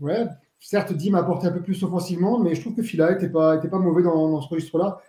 [0.00, 0.26] Ouais,
[0.58, 3.56] certes, Dim a apporté un peu plus offensivement, mais je trouve que Fila n'était pas,
[3.56, 5.00] était pas mauvais dans, ce registre-là.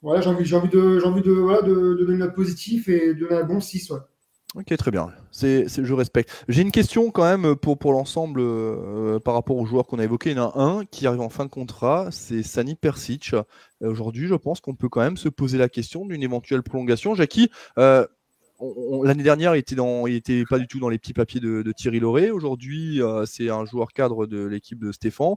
[0.00, 3.90] Voilà, j'ai envie, de, donner une note positive et de donner un bon 6.
[3.90, 3.98] Ouais.
[4.54, 5.08] Ok, très bien.
[5.30, 6.44] C'est, je respecte.
[6.48, 10.30] J'ai une question quand même pour, l'ensemble euh, par rapport aux joueurs qu'on a évoqués.
[10.30, 13.34] Il y en a un qui arrive en fin de contrat, c'est Sani Persic.
[13.82, 17.14] Aujourd'hui, je pense qu'on peut quand même se poser la question d'une éventuelle prolongation.
[17.14, 18.06] Jackie, euh,
[18.60, 20.04] L'année dernière, il était, dans,
[20.48, 22.30] pas du tout dans les petits papiers de, Thierry Lauré.
[22.30, 25.34] Aujourd'hui, euh, c'est un joueur cadre de l'équipe de Stéphane.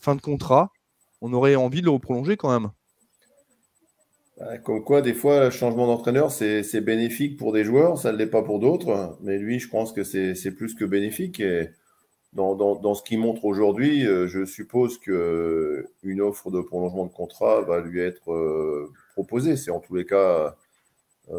[0.00, 0.72] Fin de contrat.
[1.20, 2.70] On aurait envie de le prolonger quand même.
[4.64, 8.26] Comme quoi, des fois, le changement d'entraîneur, c'est bénéfique pour des joueurs, ça ne l'est
[8.26, 9.16] pas pour d'autres.
[9.22, 11.40] Mais lui, je pense que c'est plus que bénéfique.
[11.40, 11.70] Et
[12.34, 18.00] dans, ce qu'il montre aujourd'hui, je suppose qu'une offre de prolongement de contrat va lui
[18.00, 19.56] être proposée.
[19.56, 20.54] C'est en tous les cas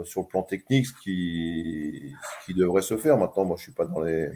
[0.04, 2.14] sur le plan technique ce qui,
[2.46, 3.18] qui devrait se faire.
[3.18, 4.30] Maintenant, moi, je suis pas dans les,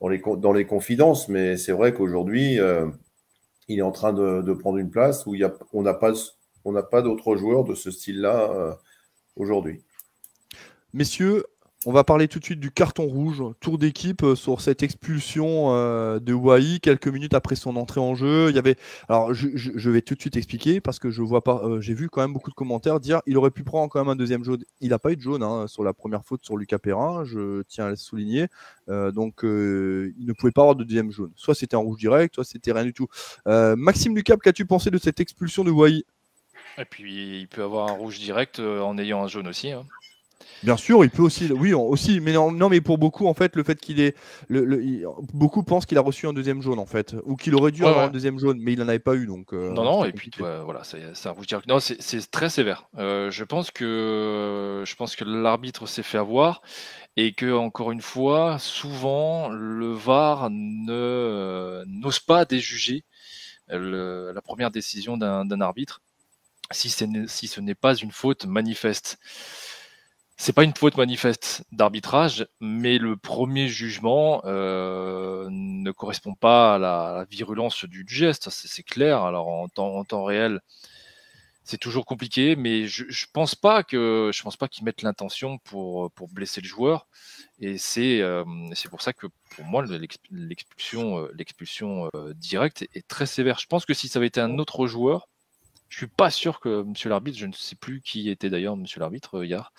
[0.00, 2.58] dans les, dans les confidences, mais c'est vrai qu'aujourd'hui,
[3.68, 6.12] il est en train de, prendre une place où il y a, on n'a pas,
[6.64, 8.78] on pas d'autres joueurs de ce style-là
[9.36, 9.82] aujourd'hui.
[10.94, 11.44] Messieurs,
[11.86, 15.74] on va parler tout de suite du carton rouge, tour d'équipe euh, sur cette expulsion
[15.74, 18.50] euh, de Wai quelques minutes après son entrée en jeu.
[18.50, 18.76] Il avait,
[19.08, 22.08] alors je, vais tout de suite expliquer parce que je vois pas, euh, j'ai vu
[22.08, 24.62] quand même beaucoup de commentaires dire il aurait pu prendre quand même un deuxième jaune.
[24.80, 27.62] Il n'a pas eu de jaune hein, sur la première faute sur Lucas Perrin, je
[27.62, 28.46] tiens à le souligner.
[28.88, 31.32] donc il ne pouvait pas avoir de deuxième jaune.
[31.36, 33.08] Soit c'était un rouge direct, soit c'était rien du tout.
[33.46, 36.04] Maxime Lucap, qu'as-tu pensé de cette expulsion de Wai?
[36.78, 39.72] Et puis il peut avoir un rouge direct en ayant un jaune aussi.
[39.72, 39.84] Hein.
[40.62, 43.56] Bien sûr, il peut aussi, oui, aussi, mais non, non mais pour beaucoup, en fait,
[43.56, 44.16] le fait qu'il est,
[44.48, 47.84] le, beaucoup pensent qu'il a reçu un deuxième jaune, en fait, ou qu'il aurait dû
[47.84, 49.52] avoir un deuxième jaune, mais il n'en avait pas eu, donc.
[49.52, 51.66] Euh, non, non, et puis voilà, c'est un rouge direct.
[51.66, 52.88] Non, c'est très sévère.
[52.98, 56.62] Euh, je pense que, je pense que l'arbitre s'est fait avoir
[57.16, 63.04] et que encore une fois, souvent, le VAR ne n'ose pas déjuger
[63.68, 66.00] la première décision d'un arbitre
[66.72, 69.18] si, si ce n'est pas une faute manifeste.
[70.44, 76.78] C'est pas une faute manifeste d'arbitrage, mais le premier jugement euh, ne correspond pas à
[76.80, 79.22] la, virulence du, geste, c'est clair.
[79.22, 80.58] Alors en temps, en temps réel,
[81.62, 85.58] c'est toujours compliqué, mais je, je pense pas que je pense pas qu'ils mettent l'intention
[85.58, 87.06] pour pour blesser le joueur.
[87.60, 89.84] Et c'est euh, c'est pour ça que pour moi
[90.32, 93.60] l'expulsion euh, l'expulsion directe est très sévère.
[93.60, 95.28] Je pense que si ça avait été un autre joueur,
[95.92, 98.98] je suis pas sûr que Monsieur l'arbitre, je ne sais plus qui était d'ailleurs Monsieur
[98.98, 99.74] l'arbitre euh, hier,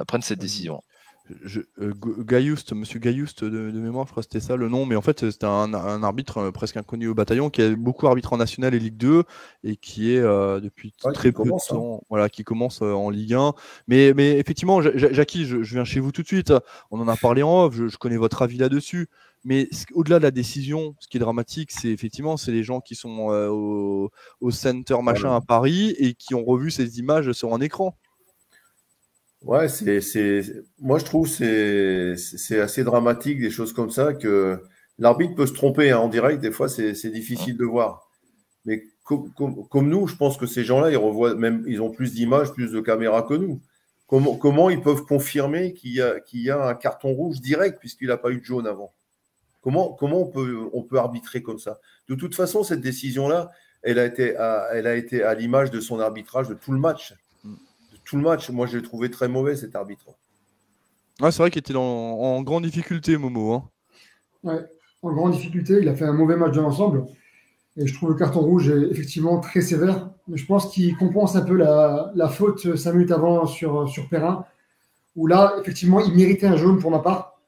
[0.00, 0.82] euh, prenne cette décision.
[1.44, 1.92] Je, euh,
[2.72, 5.46] Monsieur Gayoust de, mémoire, je crois que c'était ça le nom, mais en fait c'était
[5.46, 9.24] un, arbitre presque inconnu au bataillon qui a beaucoup arbitré en National et Ligue 2
[9.62, 11.56] et qui est depuis très peu de hein.
[11.68, 13.52] temps, voilà, qui commence en Ligue 1.
[13.86, 16.52] Mais, mais effectivement, Jackie, je, viens chez vous tout de suite.
[16.90, 19.08] On en a parlé en off, je connais votre avis là-dessus.
[19.44, 22.94] Mais au-delà de la décision, ce qui est dramatique, c'est effectivement c'est les gens qui
[22.94, 23.48] sont euh,
[24.40, 27.96] au, center machin à Paris et qui ont revu ces images sur un écran.
[29.42, 30.42] Ouais, c'est,
[30.78, 34.62] moi je trouve c'est c'est assez dramatique des choses comme ça que
[34.98, 36.40] l'arbitre peut se tromper hein, en direct.
[36.40, 38.08] Des fois, c'est difficile de voir.
[38.64, 42.52] Mais comme nous, je pense que ces gens-là, ils revoient même, ils ont plus d'images,
[42.52, 43.60] plus de caméras que nous.
[44.06, 47.78] Comment, comment ils peuvent confirmer qu'il y, a, qu'il y a un carton rouge direct
[47.78, 48.92] puisqu'il n'a pas eu de jaune avant?
[49.62, 51.80] Comment, comment on, peut, on peut arbitrer comme ça?
[52.08, 53.50] De toute façon, cette décision-là,
[53.82, 56.78] elle a été à, elle a été à l'image de son arbitrage de tout le
[56.78, 57.14] match.
[57.44, 58.50] De tout le match.
[58.50, 60.06] Moi, j'ai trouvé très mauvais cet arbitre.
[61.18, 63.52] c'est vrai qu'il était en grande difficulté, Momo.
[63.54, 63.64] Hein.
[64.42, 64.64] Ouais,
[65.02, 65.78] en grande difficulté.
[65.80, 67.04] Il a fait un mauvais match de l'ensemble.
[67.76, 70.10] Et je trouve le carton rouge est effectivement très sévère.
[70.28, 74.08] Mais je pense qu'il compense un peu la, la, faute 5 minutes avant sur, sur
[74.08, 74.44] Perrin,
[75.16, 77.39] où là, effectivement, il méritait un jaune pour ma part.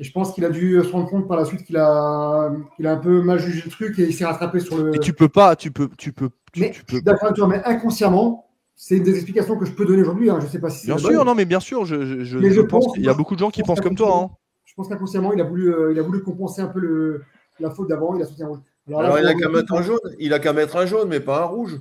[0.00, 2.86] Et je pense qu'il a dû se rendre compte par la suite qu'il a, qu'il
[2.86, 4.94] a un peu mal jugé le truc et il s'est rattrapé sur le.
[4.94, 6.30] Et tu peux pas, tu peux, tu peux.
[6.56, 10.30] mais, d'accord avec toi, mais inconsciemment, c'est une des explications que je peux donner aujourd'hui.
[10.30, 10.38] Hein.
[10.38, 10.86] Je ne sais pas si c'est.
[10.86, 13.40] Bien sûr, non, mais bien sûr, je, je, je pense qu'il y a beaucoup de
[13.40, 14.16] gens qui pensent comme toi.
[14.16, 14.30] Hein.
[14.64, 17.24] Je pense qu'inconsciemment, il a voulu, euh, il a voulu compenser un peu le,
[17.58, 18.14] la faute d'avant.
[18.14, 18.60] Il a sauté un rouge.
[18.88, 19.98] Alors, il a qu'à mettre un jaune.
[20.20, 21.80] Il a qu'à mettre un jaune, mais pas un rouge.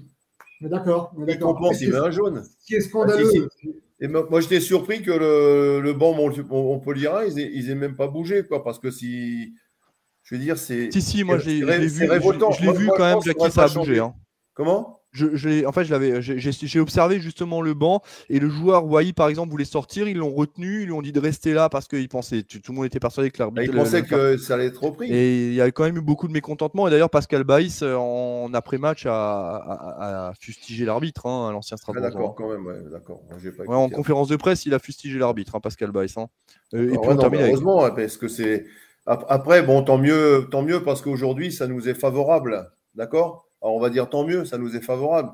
[0.60, 1.14] Mais d'accord.
[1.28, 2.44] Il compense, il met un jaune.
[2.44, 3.30] Ce qui est scandaleux.
[3.46, 3.68] Ah,
[4.00, 8.64] et moi, j'étais surpris que le, le banc Montpellier, ils n'aient même pas bougé, quoi,
[8.64, 9.54] parce que si.
[10.24, 10.92] Je veux dire, c'est.
[10.92, 14.00] Si, si, moi, je l'ai vu, je, l'ai vu quand même, Jackie, ça a bougé.
[14.00, 14.14] Hein.
[14.54, 14.97] Comment?
[15.18, 19.30] Je, en fait, je l'avais, j'ai observé justement le banc et le joueur Wai, par
[19.30, 20.08] exemple, voulait sortir.
[20.08, 22.74] Ils l'ont retenu, ils lui ont dit de rester là parce qu'il pensait, tout, le
[22.74, 23.74] monde était persuadé que l'arbitre.
[24.08, 25.12] Que ça allait être repris.
[25.12, 26.88] Et il y a quand même eu beaucoup de mécontentement.
[26.88, 32.04] Et d'ailleurs, Pascal Baïs, euh, en après-match, a, fustigé l'arbitre, hein, l'ancien Strasbourg.
[32.04, 33.22] d'accord, quand même, d'accord.
[33.68, 36.18] en conférence de presse, il a fustigé l'arbitre, hein, Pascal Baïs.
[36.18, 36.28] Hein.
[36.74, 38.66] Euh, puis, heureusement, parce que c'est.
[39.06, 42.70] Après, bon, tant mieux, tant mieux parce qu'aujourd'hui, ça nous est favorable.
[42.94, 43.47] D'accord?
[43.62, 45.32] Alors on va dire tant mieux, ça nous est favorable.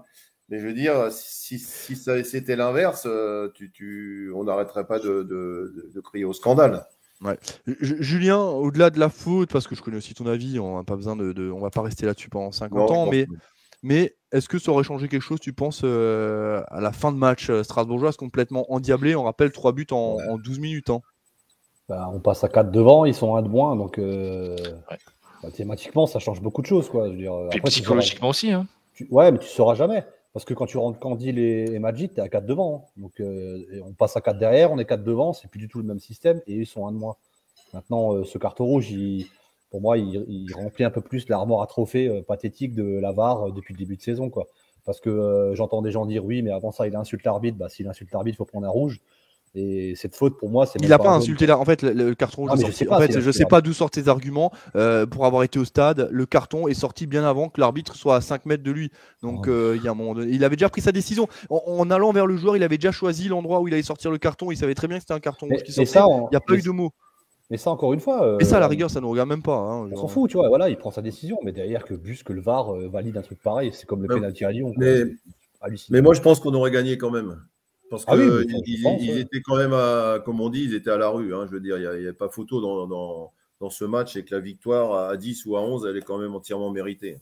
[0.50, 6.02] Mais je veux dire, si, si c'était l'inverse, euh, tu, on n'arrêterait pas de, de,
[6.02, 6.86] crier au scandale.
[7.22, 7.38] Ouais.
[7.80, 10.98] Julien, au-delà de la faute, parce que je connais aussi ton avis, on n'a pas
[10.98, 13.26] besoin de, on va pas rester là-dessus pendant 50 ans, mais,
[13.82, 17.18] mais est-ce que ça aurait changé quelque chose, tu penses, euh, à la fin de
[17.18, 20.90] match euh, strasbourgeoise complètement endiablé On rappelle 3 buts en, 12 minutes.
[20.90, 21.00] Hein?
[21.88, 23.98] Bah, on passe à 4 devant, ils sont 1 de moins, donc
[25.44, 26.90] Mathématiquement, ça change beaucoup de choses.
[26.90, 27.08] Quoi.
[27.08, 28.52] Je veux dire, après, psychologiquement aussi.
[28.52, 28.68] Hein.
[29.10, 30.04] ouais, mais tu ne sauras jamais.
[30.34, 32.76] Parce que quand tu rentres Candil et, et Magic, tu es à 4 devant.
[32.76, 33.02] Hein.
[33.02, 35.78] Donc euh, on passe à 4 derrière, on est 4 devant, c'est plus du tout
[35.78, 37.16] le même système et ils sont un de moins.
[37.74, 38.94] Maintenant, euh, ce carton rouge,
[39.70, 43.80] pour moi, il, remplit un peu plus l'armoire à trophée pathétique de l'avare depuis le
[43.80, 44.30] début de saison.
[44.30, 44.48] Quoi.
[44.86, 47.58] Parce que j'entends des gens dire oui, mais avant ça, il insulte l'arbitre.
[47.58, 49.02] Bah, S'il insulte l'arbitre, il faut prendre un rouge.
[49.56, 50.80] Et cette faute, pour moi, c'est.
[50.82, 51.60] Il n'a pas, insulté là.
[51.60, 52.60] En fait, le, carton rouge.
[52.66, 54.52] je sais pas, en fait, je sais pas d'où sortent ses arguments.
[54.76, 58.16] Euh, pour avoir été au stade, le carton est sorti bien avant que l'arbitre soit
[58.16, 58.90] à 5 mètres de lui.
[59.22, 61.28] Donc, euh, il y a un moment il avait déjà pris sa décision.
[61.50, 64.18] En, allant vers le joueur, il avait déjà choisi l'endroit où il allait sortir le
[64.18, 64.50] carton.
[64.50, 66.00] Il savait très bien que c'était un carton rouge qui sortait.
[66.00, 66.92] Il n'y a pas eu de mots.
[67.52, 68.38] Mais ça, encore une fois.
[68.40, 69.56] et ça, à la euh, rigueur, ça ne nous regarde même pas.
[69.58, 70.48] Hein, on s'en fout, tu vois.
[70.48, 71.38] Voilà, il prend sa décision.
[71.44, 74.46] Mais derrière, que bus, que le VAR valide un truc pareil, c'est comme le pénalty
[74.46, 74.74] à Lyon.
[74.78, 75.04] Mais,
[75.92, 77.38] mais moi, je pense qu'on aurait gagné quand même.
[77.94, 81.10] Parce qu'ils ah ils, étaient quand même, à, comme on dit, ils étaient à la
[81.10, 81.36] rue.
[81.36, 84.26] Hein, je veux dire, il n'y a, pas photo dans, dans, dans, ce match et
[84.26, 87.20] que la victoire à 10 ou à 11, elle est quand même entièrement méritée.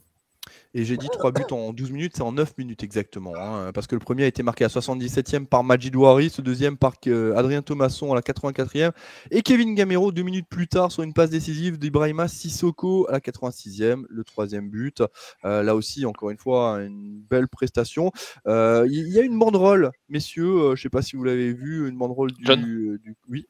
[0.74, 3.34] Et j'ai dit 3 buts en 12 minutes, c'est en 9 minutes exactement.
[3.36, 6.78] Hein, parce que le premier a été marqué à 77e par Majid Ouari, le deuxième
[6.78, 8.92] par euh, Adrien Thomasson à la 84e,
[9.32, 13.20] et Kevin Gamero deux minutes plus tard sur une passe décisive d'Ibrahima Sissoko à la
[13.20, 15.04] 86e, le troisième but.
[15.44, 18.12] Euh, là aussi, encore une fois, une belle prestation.
[18.48, 21.90] Euh, il y, a une banderole, messieurs, je ne sais pas si vous l'avez vu,
[21.90, 23.16] une banderole du, du...
[23.28, 23.46] Oui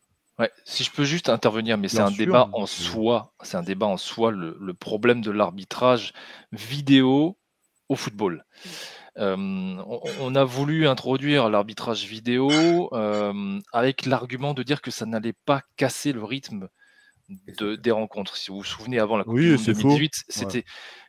[0.64, 3.34] si je peux juste intervenir, mais c'est un débat en soi.
[3.44, 6.14] C'est un débat en soi, le, problème de l'arbitrage
[6.52, 7.38] vidéo
[7.90, 8.46] au football.
[9.18, 9.36] Euh,
[10.22, 15.62] on, a voulu introduire l'arbitrage vidéo euh, avec l'argument de dire que ça n'allait pas
[15.76, 16.70] casser le rythme
[17.58, 18.38] des rencontres.
[18.38, 20.66] Si vous vous souvenez, avant la Coupe du 2018, c'était.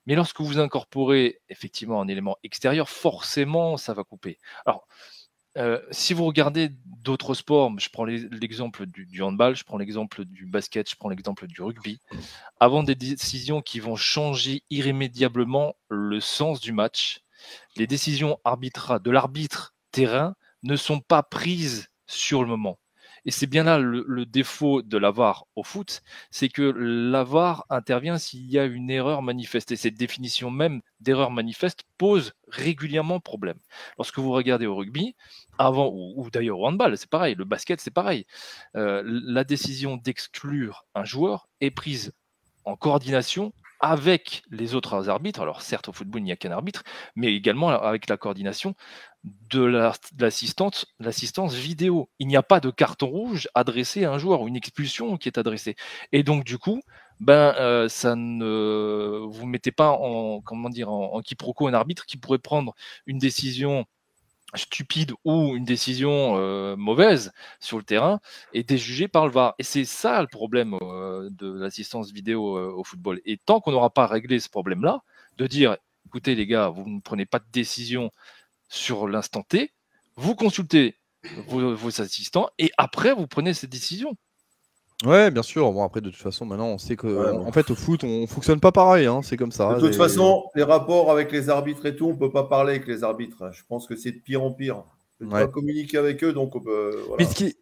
[0.06, 4.38] Mais lorsque vous incorporez effectivement un élément extérieur, forcément, ça va couper.
[4.66, 4.86] Alors,
[5.58, 10.46] euh, si vous regardez d'autres sports, je prends l'exemple du, handball, je prends l'exemple du
[10.46, 12.00] basket, je prends l'exemple du rugby,
[12.58, 17.20] avant des décisions qui vont changer irrémédiablement le sens du match,
[17.76, 22.78] les décisions arbitrales de l'arbitre terrain ne sont pas prises sur le moment.
[23.24, 28.50] Et c'est bien là le, défaut de l'avar au foot, c'est que l'avar intervient s'il
[28.50, 29.72] y a une erreur manifeste.
[29.72, 33.58] Et cette définition même d'erreur manifeste pose régulièrement problème.
[33.98, 35.14] Lorsque vous regardez au rugby,
[35.58, 38.26] avant, ou, d'ailleurs au handball, c'est pareil, le basket, c'est pareil,
[38.76, 42.12] euh, la décision d'exclure un joueur est prise
[42.64, 45.40] en coordination avec les autres arbitres.
[45.42, 46.84] Alors certes, au football, il n'y a qu'un arbitre,
[47.16, 48.74] mais également avec la coordination
[49.24, 49.64] de
[50.18, 52.08] l'assistance vidéo.
[52.18, 55.28] Il n'y a pas de carton rouge adressé à un joueur ou une expulsion qui
[55.28, 55.76] est adressée.
[56.12, 56.80] Et donc du coup,
[57.20, 62.16] ben euh, ça ne vous mettez pas en comment dire en quiproquo un arbitre qui
[62.16, 62.74] pourrait prendre
[63.06, 63.86] une décision
[64.54, 68.20] stupide ou une décision euh, mauvaise sur le terrain
[68.52, 69.54] et déjugée par le VAR.
[69.58, 73.20] Et c'est ça le problème euh, de l'assistance vidéo euh, au football.
[73.24, 75.02] Et tant qu'on n'aura pas réglé ce problème-là,
[75.38, 78.10] de dire, écoutez les gars, vous ne prenez pas de décision
[78.68, 79.72] sur l'instant T,
[80.16, 80.96] vous consultez
[81.46, 84.16] vos, assistants et après vous prenez cette décision.
[85.04, 85.70] Ouais, bien sûr.
[85.72, 88.60] Bon, après, de toute façon, maintenant, on sait que, en fait, au foot, on fonctionne
[88.60, 89.06] pas pareil.
[89.06, 89.74] Hein, c'est comme ça.
[89.74, 92.86] De toute façon, les rapports avec les arbitres et tout, on peut pas parler avec
[92.86, 93.50] les arbitres.
[93.52, 94.84] Je pense que c'est de pire en pire
[95.22, 95.48] ouais.
[95.50, 96.32] communiquer avec eux.
[96.32, 96.54] Donc,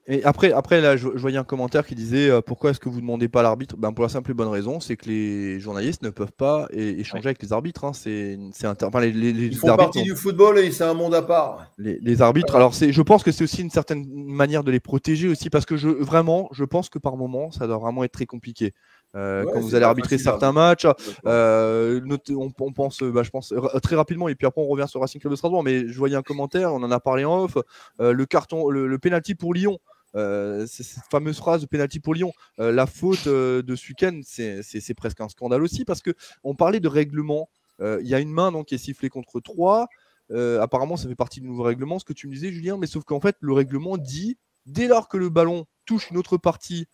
[0.06, 3.00] et après, après là, je, voyais un commentaire qui disait euh, pourquoi est-ce que vous
[3.00, 3.76] demandez pas l'arbitre?
[3.76, 7.26] Ben, Pour la simple et bonne raison, c'est que les journalistes ne peuvent pas échanger
[7.26, 7.84] avec les arbitres.
[7.84, 7.92] Hein.
[7.92, 11.72] C'est, enfin, les, les, Ils font partie du football et c'est un monde à part.
[11.78, 15.28] Les, arbitres, alors c'est, je pense que c'est aussi une certaine manière de les protéger
[15.28, 18.26] aussi parce que je, vraiment, je pense que par moment, ça doit vraiment être très
[18.26, 18.74] compliqué.
[19.16, 20.86] Euh, quand vous allez arbitrer certains matchs.
[21.26, 25.20] Euh, on, pense, bah, je pense très rapidement, et puis après on revient sur Racing
[25.20, 25.62] Club de Strasbourg.
[25.62, 27.58] Mais je voyais un commentaire, on en a parlé en off.
[28.00, 29.78] Euh, le carton, le, penalty pour Lyon.
[30.14, 32.32] cette fameuse phrase de penalty pour Lyon.
[32.58, 36.88] la faute de ce week-end, c'est presque un scandale aussi parce que on parlait de
[36.88, 37.48] règlement.
[37.80, 39.88] Il y a une main donc qui est sifflée contre 3.
[40.60, 42.76] apparemment, ça fait partie du nouveau règlement, ce que tu me disais, Julien.
[42.78, 46.36] Mais sauf qu'en fait, le règlement dit dès lors que le ballon touche une autre
[46.36, 46.86] partie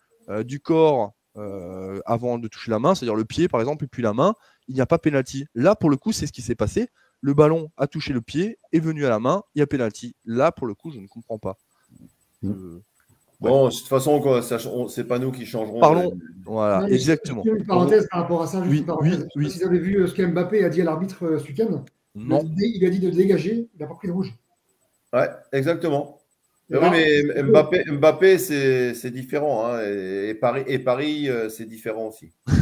[0.45, 4.03] du corps euh, avant de toucher la main, c'est-à-dire le pied par exemple, et puis
[4.03, 4.35] la main,
[4.69, 5.47] il n'y a pas pénalty.
[5.55, 6.89] Là, pour le coup, c'est ce qui s'est passé.
[7.21, 10.15] Le ballon a touché le pied, est venu à la main, il y a pénalty.
[10.25, 11.57] Là, pour le coup, je ne comprends pas.
[12.43, 12.51] Mm.
[12.51, 12.83] Euh,
[13.41, 15.81] bon, de toute façon, c'est pas nous qui changerons.
[15.81, 16.19] Parlons.
[16.45, 17.43] Voilà, exactement.
[17.45, 18.61] Une parenthèse par rapport à ça.
[18.61, 19.51] oui, oui, oui.
[19.51, 22.43] Si vous avez vu euh, ce qu'Mbappé a dit à l'arbitre ce week-end, non.
[22.57, 24.35] Il, a dit de dégager, il n'a pas pris de rouge.
[25.13, 26.19] Ouais, exactement.
[26.69, 29.67] Oui, mais Mbappé, Mbappé c'est différent.
[29.67, 32.33] Hein, et, Paris, et Paris euh, c'est différent aussi.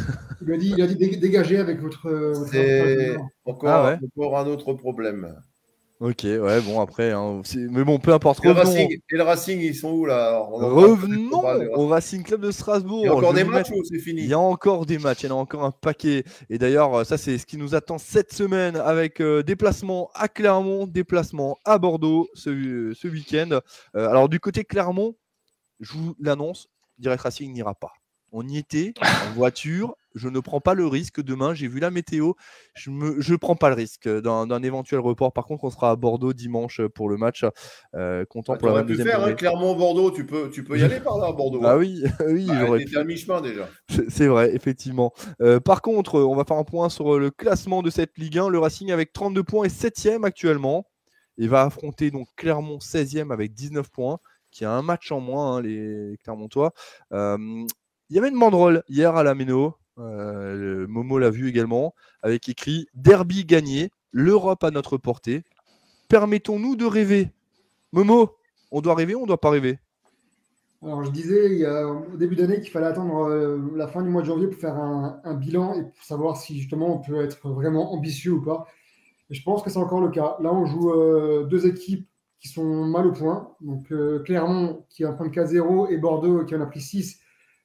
[0.47, 2.35] Il a dit, il a dit dégager avec votre.
[2.51, 5.35] c'est encore, ah encore, un autre problème.
[6.00, 8.44] Ok, ouais, bon, après, hein, mais bon, peu importe.
[8.44, 11.44] Et le, Racing, et le Racing, ils sont où là Revenons
[11.76, 13.04] au Racing Club de Strasbourg.
[13.04, 15.22] Il y a encore des matchs ou c'est fini Il y a encore des matchs,
[15.22, 16.24] il y en a encore un paquet.
[16.50, 20.88] Et d'ailleurs, ça, c'est ce qui nous attend cette semaine avec euh, déplacement à Clermont,
[20.88, 23.61] déplacement à Bordeaux ce, ce week-end.
[23.94, 25.14] Euh, alors, du côté Clermont,
[25.78, 27.92] je vous l'annonce, Direct Racing n'ira pas.
[28.33, 31.55] On y était en voiture, je ne prends pas le risque demain.
[31.55, 32.33] J'ai vu la météo,
[32.74, 35.33] je ne je prends pas le risque d'un éventuel report.
[35.33, 37.44] Par contre, on sera à Bordeaux dimanche pour le match.
[37.94, 41.18] Euh, content pour la pu faire, hein, Clermont-Bordeaux, tu peux, tu peux y aller par
[41.18, 41.61] là à Bordeaux.
[41.64, 43.68] Ah oui, oui, bah, j'aurais à mi-chemin déjà.
[44.09, 45.12] C'est vrai, effectivement.
[45.40, 48.48] Euh, par contre, on va faire un point sur le classement de cette Ligue 1.
[48.48, 50.87] Le Racing avec 32 points est 7 actuellement
[51.38, 54.18] et va affronter donc Clermont 16e avec 19 points
[54.55, 56.72] qui a un match en moins, hein, les Clermontois.
[57.12, 57.37] Euh,
[58.09, 62.87] il y avait une banderole hier à la Méno, Momo l'a vu également, avec écrit
[62.94, 65.42] Derby gagné, l'Europe à notre portée.
[66.09, 67.30] Permettons-nous de rêver.
[67.92, 68.37] Momo,
[68.70, 69.78] on doit rêver ou on ne doit pas rêver?
[70.83, 74.26] Alors, je disais au début d'année qu'il fallait attendre euh, la fin du mois de
[74.26, 78.33] janvier pour faire un, bilan et pour savoir si justement on peut être vraiment ambitieux
[78.33, 78.66] ou pas.
[79.30, 80.37] Et je pense que c'est encore le cas.
[80.40, 80.92] Là, on joue
[81.46, 82.07] deux équipes
[82.44, 83.57] qui sont mal au point.
[83.62, 86.83] Donc euh, Clermont qui a un point de K0 et Bordeaux qui en a pris
[86.83, 87.18] 6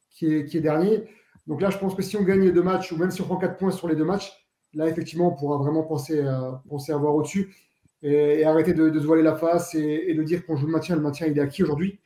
[0.10, 1.04] qui est, qui est dernier.
[1.50, 3.26] Donc là, je pense que si on gagne les deux matchs, ou même si on
[3.26, 4.32] prend 4 points sur les deux matchs,
[4.76, 7.56] là, effectivement, on pourra vraiment penser, à, penser avoir au-dessus
[8.04, 10.96] et, arrêter de, se voiler la face et, de dire qu'on joue le maintien.
[10.96, 12.00] Le maintien, il est acquis aujourd'hui.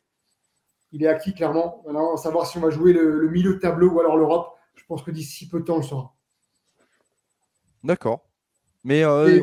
[0.94, 1.84] Il est acquis, clairement.
[2.16, 5.12] Savoir si on va jouer le, milieu de tableau ou alors l'Europe, je pense que
[5.12, 6.16] d'ici peu de temps, on le saura.
[7.84, 8.24] D'accord.
[8.86, 9.42] Mais euh,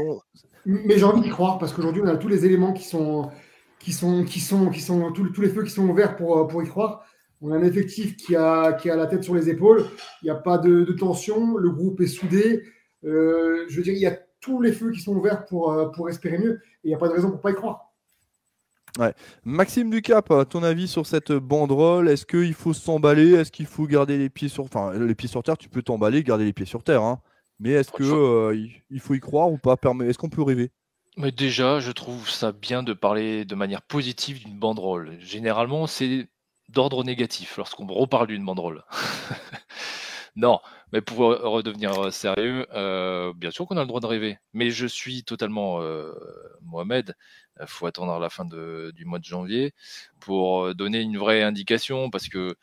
[0.64, 3.30] mais j'ai envie d'y croire parce qu'aujourd'hui, on a tous les éléments qui sont,
[3.78, 6.62] qui sont, qui sont, qui sont, tous, tous les feux qui sont ouverts pour, pour
[6.62, 7.04] y croire.
[7.40, 9.84] On a un effectif qui a, qui a la tête sur les épaules.
[10.22, 11.56] Il n'y a pas de, tension.
[11.56, 12.62] Le groupe est soudé.
[13.04, 15.88] Euh, je veux dire, il y a tous les feux qui sont ouverts pour, euh,
[15.88, 16.60] pour espérer mieux.
[16.84, 17.92] Et il n'y a pas de raison pour ne pas y croire.
[18.98, 19.14] Ouais.
[19.44, 22.08] Maxime Ducap, ton avis sur cette banderole?
[22.08, 23.34] Est-ce qu'il faut s'emballer?
[23.34, 25.56] Est-ce qu'il faut garder les pieds sur, enfin, les pieds sur terre?
[25.56, 27.02] Tu peux t'emballer, garder les pieds sur terre.
[27.02, 27.20] Hein.
[27.60, 28.56] Mais est-ce qu'il euh,
[28.90, 29.76] il faut y croire ou pas?
[30.02, 30.70] Est-ce qu'on peut rêver?
[31.16, 35.16] Mais déjà, je trouve ça bien de parler de manière positive d'une banderole.
[35.20, 36.28] Généralement, c'est
[36.70, 38.84] d'ordre négatif lorsqu'on reparle d'une banderole.
[40.36, 40.60] non,
[40.92, 44.38] mais pour redevenir sérieux, euh, bien sûr qu'on a le droit de rêver.
[44.52, 46.12] Mais je suis totalement euh,
[46.62, 47.14] Mohamed.
[47.60, 49.74] Il faut attendre la fin du mois de janvier
[50.20, 52.56] pour donner une vraie indication parce que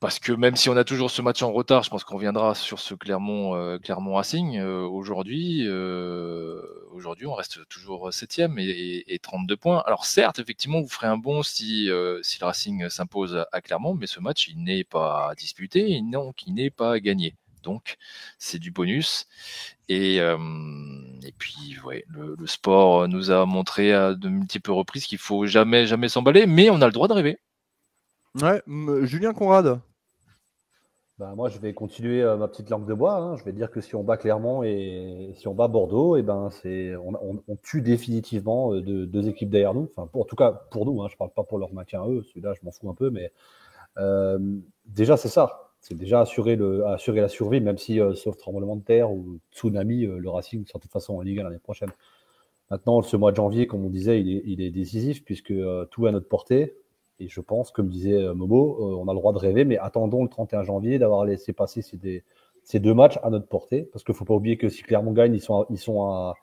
[0.00, 2.54] parce que même si on a toujours ce match en retard, je pense qu'on reviendra
[2.54, 3.78] sur ce Clermont, euh.
[3.88, 9.82] Euh, aujourd'hui, euh, aujourd'hui, on reste toujours septième et, et, 32 points.
[9.86, 11.88] Alors certes, effectivement, vous ferez un bon si,
[12.22, 16.32] si le Racing s'impose à Clermont, mais ce match, il n'est pas disputé, et non,
[16.46, 17.34] il n'est pas gagné.
[17.64, 17.96] Donc,
[18.38, 19.26] c'est du bonus.
[19.88, 25.18] Et, et puis, ouais, le, le, sport nous a montré à de multiples reprises qu'il
[25.18, 27.38] faut jamais, jamais s'emballer, mais on a le droit de rêver.
[28.40, 28.62] Ouais,
[29.02, 29.80] Julien Conrad,
[31.18, 33.16] bah, moi, je vais continuer euh, ma petite langue de bois.
[33.16, 33.36] Hein.
[33.36, 36.22] Je vais dire que si on bat Clermont et si on bat Bordeaux, et eh
[36.22, 39.90] ben c'est on, tue définitivement euh, deux, équipes derrière nous.
[39.96, 41.02] Enfin, en tout cas pour nous.
[41.02, 41.08] Hein.
[41.10, 42.22] Je parle pas pour leur maintien eux.
[42.22, 43.32] Celui-là, je m'en fous un peu, mais
[43.98, 44.38] euh,
[44.86, 45.72] déjà c'est ça.
[45.80, 50.06] C'est déjà assurer le assurer la survie, même si sauf tremblement de terre ou tsunami,
[50.06, 51.90] le Racing sera de toute façon en Ligue 1 l'année prochaine.
[52.70, 55.54] Maintenant, ce mois de janvier, comme on disait, il est décisif puisque
[55.90, 56.76] tout est à notre portée.
[57.20, 59.78] Et je pense, comme disait euh, Momo, euh, on a le droit de rêver, mais
[59.78, 63.82] attendons le 31 janvier d'avoir laissé passer ces, deux matchs à notre portée.
[63.92, 66.06] Parce qu'il ne faut pas oublier que si Clermont gagne, ils sont à, ils sont
[66.06, 66.34] à,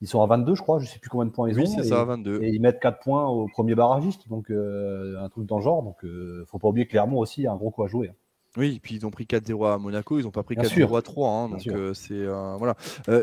[0.00, 0.80] ils sont à 22, je crois.
[0.80, 1.66] Je ne sais plus combien de points ils oui, ont.
[1.66, 2.42] c'est ça, 22.
[2.42, 4.28] Et ils mettent 4 points au premier barragiste.
[4.28, 5.84] Donc, euh, un truc dans le genre.
[5.84, 8.08] Donc, il ne faut pas oublier que Clermont aussi a un gros coup à jouer.
[8.08, 8.16] Hein.
[8.56, 11.28] Oui, puis ils ont pris 4-0 à Monaco, ils n'ont pas pris 4-0 à 3.
[11.28, 11.62] Hein, donc
[11.94, 12.76] c'est voilà.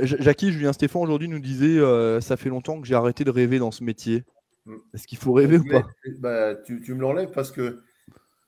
[0.04, 1.80] Jackie, Julien Stéphane aujourd'hui nous disait
[2.20, 4.26] ça fait longtemps que j'ai arrêté de rêver dans ce métier.
[4.66, 4.76] Mm.
[4.94, 5.88] Est-ce qu'il faut rêver ou pas?
[6.20, 7.82] bah, tu, tu, me l'enlèves parce que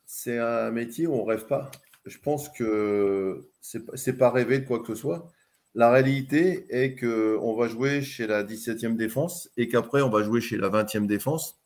[0.06, 1.72] c'est un métier où on rêve pas.
[2.06, 5.32] Je pense que c'est n'est pas rêver de quoi que ce soit.
[5.76, 10.40] La réalité est qu'on va jouer chez la 17e défense et qu'après on va jouer
[10.40, 11.60] chez la 20e défense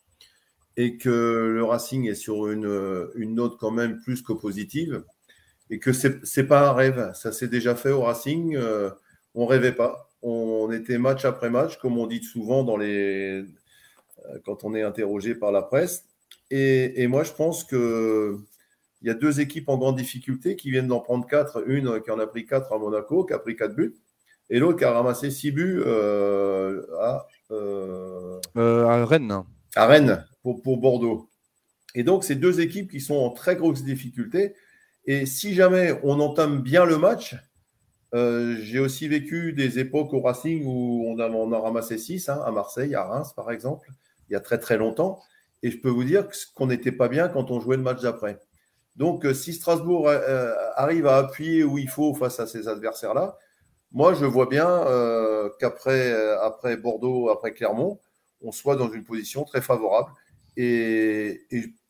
[0.78, 1.10] et que
[1.54, 5.04] le Racing est sur une, une note quand même plus que positive
[5.70, 7.12] et que c'est n'est pas un rêve.
[7.16, 8.56] Ça s'est déjà fait au Racing.
[8.56, 8.92] Euh,
[9.36, 10.10] on rêvait pas.
[10.22, 13.44] On était match après match, comme on dit souvent dans les,
[14.46, 16.06] quand on est interrogé par la presse.
[16.50, 18.38] Et, moi, je pense qu'il
[19.02, 21.64] y a deux équipes en grande difficulté qui viennent d'en prendre quatre.
[21.68, 23.96] Une qui en a pris quatre à Monaco, qui a pris quatre buts,
[24.50, 26.84] et l'autre qui a ramassé six buts euh,
[27.52, 29.44] euh, à, Rennes.
[29.76, 31.30] À Rennes, pour, pour, Bordeaux.
[31.96, 34.56] Et donc, c'est deux équipes qui sont en très grosse difficulté.
[35.06, 37.36] Et si jamais on entame bien le match,
[38.14, 42.42] j'ai aussi vécu des époques au Racing où on a, on a ramassé six, hein,
[42.46, 43.90] à Marseille, à Reims par exemple
[44.30, 45.22] il y a très très longtemps.
[45.64, 48.40] Et je peux vous dire qu'on n'était pas bien quand on jouait le match d'après.
[48.98, 52.68] Donc, euh, si Strasbourg euh, euh, arrive à appuyer où il faut face à ces
[52.68, 53.38] adversaires-là,
[53.94, 54.68] moi, je vois bien
[55.60, 56.12] qu'après
[56.42, 58.02] après Bordeaux, après Clermont,
[58.42, 60.12] on soit dans une position très favorable.
[60.58, 61.40] Et,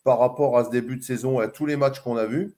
[0.03, 2.55] par rapport à ce début de saison, à tous les matchs qu'on a vus,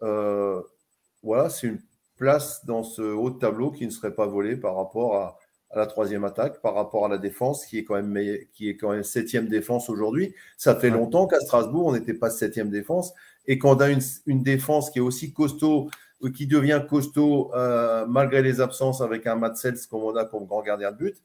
[0.00, 1.80] voilà, c'est une
[2.16, 5.38] place dans ce haut de tableau qui ne serait pas volée par rapport à,
[5.74, 8.90] la troisième attaque, par rapport à la défense qui est quand même, qui est quand
[8.90, 10.34] même septième défense aujourd'hui.
[10.56, 13.12] Ça fait longtemps qu'à Strasbourg, on n'était pas septième défense.
[13.46, 15.90] Et quand on a une, une, défense qui est aussi costaud,
[16.34, 20.46] qui devient costaud euh, malgré les absences avec un Matt Sells comme on a comme
[20.46, 21.16] grand gardien de but,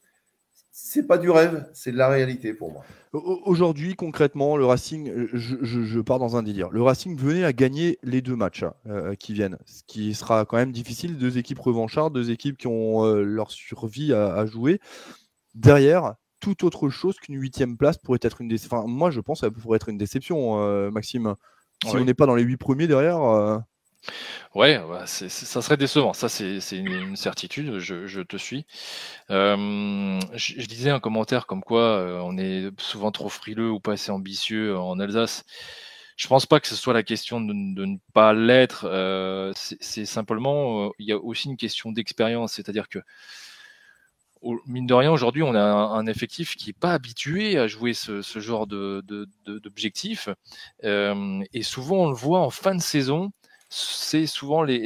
[0.76, 2.84] c'est pas du rêve, c'est de la réalité pour moi.
[3.12, 6.68] Aujourd'hui, concrètement, le Racing, je, pars dans un délire.
[6.70, 10.56] Le Racing venait à gagner les deux matchs euh, qui viennent, ce qui sera quand
[10.56, 11.16] même difficile.
[11.16, 14.80] Deux équipes revanchardes, deux équipes qui ont euh, leur survie à, jouer.
[15.54, 18.76] Derrière, toute autre chose qu'une huitième place pourrait être une déception.
[18.76, 21.36] Enfin, moi, je pense que ça pourrait être une déception, euh, Maxime.
[21.86, 23.62] Si on n'est pas dans les huit premiers derrière.
[24.54, 25.28] Ouais, bah, ça
[25.62, 26.12] serait décevant.
[26.12, 27.78] Ça, c'est une, certitude.
[27.78, 28.66] Je, te suis.
[29.28, 34.10] je, disais un commentaire comme quoi euh, on est souvent trop frileux ou pas assez
[34.10, 35.44] ambitieux en Alsace.
[36.16, 38.86] Je pense pas que ce soit la question de, ne pas l'être.
[38.88, 42.52] Euh, c'est simplement, euh, il y a aussi une question d'expérience.
[42.52, 43.00] C'est-à-dire que,
[44.66, 48.20] mine de rien, aujourd'hui, on a un, effectif qui n'est pas habitué à jouer ce,
[48.38, 50.28] genre d'objectif.
[50.82, 53.32] et souvent, on le voit en fin de saison
[53.76, 54.84] c'est souvent les,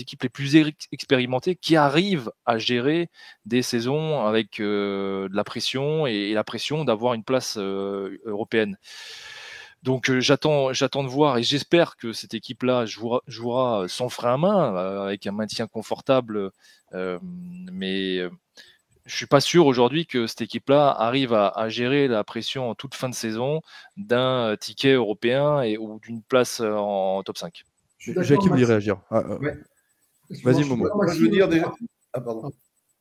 [0.00, 0.56] équipes les plus
[0.92, 3.08] expérimentées qui arrivent à gérer
[3.46, 8.76] des saisons avec euh, de la pression et, la pression d'avoir une place euh, européenne.
[9.82, 14.36] Donc euh, j'attends, j'attends de voir et j'espère que cette équipe-là jouera, sans frein à
[14.36, 16.50] main, avec un maintien confortable.
[16.92, 18.28] mais
[19.06, 22.94] je suis pas sûr aujourd'hui que cette équipe-là arrive à, gérer la pression en toute
[22.94, 23.62] fin de saison
[23.96, 27.64] d'un ticket européen ou d'une place en top 5.
[27.98, 29.00] Jackie voulait réagir.
[29.10, 29.54] Ah, euh,
[30.44, 30.88] vas-y, Momo.
[31.12, 31.72] je veux dire déjà.
[32.12, 32.50] Ah, pardon.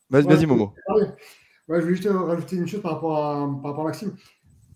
[0.09, 0.73] Vas-y, Momo.
[1.67, 4.15] je voulais juste rajouter une chose par rapport à, par rapport à Maxime.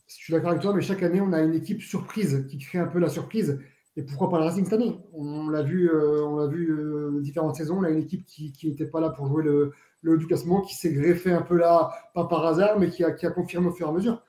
[0.07, 2.79] Je suis d'accord avec toi, mais chaque année, on a une équipe surprise qui crée
[2.79, 3.59] un peu la surprise.
[3.97, 4.97] Et pourquoi pas le Racing cette année?
[5.13, 7.79] On l'a vu, euh, on l'a vu euh, différentes saisons.
[7.79, 10.75] On a une équipe qui n'était pas là pour jouer le, le du classement, qui
[10.75, 13.71] s'est greffé un peu là, pas par hasard, mais qui a, qui a confirmé au
[13.73, 14.21] fur et à mesure.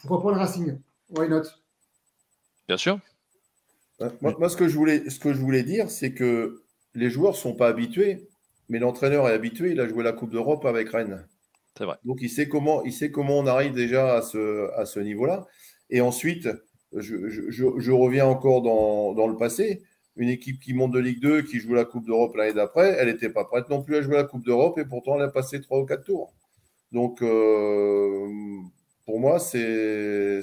[0.00, 0.80] Pourquoi pas le Racing?
[1.10, 1.42] Why not?
[2.66, 2.98] Bien sûr.
[4.20, 6.62] Moi, ce, que je voulais, ce que je voulais dire, c'est que
[6.94, 8.28] les joueurs ne sont pas habitués,
[8.68, 9.72] mais l'entraîneur est habitué.
[9.72, 11.26] Il a joué la Coupe d'Europe avec Rennes.
[11.76, 11.96] C'est vrai.
[12.04, 15.46] Donc, il sait, comment, il sait comment on arrive déjà à ce, à ce niveau-là.
[15.90, 16.48] Et ensuite,
[16.92, 19.82] je, je, reviens encore dans, dans, le passé.
[20.16, 23.08] Une équipe qui monte de Ligue 2, qui joue la Coupe d'Europe l'année d'après, elle
[23.08, 25.60] n'était pas prête non plus à jouer la Coupe d'Europe et pourtant elle a passé
[25.60, 26.32] trois ou quatre tours.
[26.92, 28.28] Donc, euh,
[29.04, 30.40] pour moi, c'est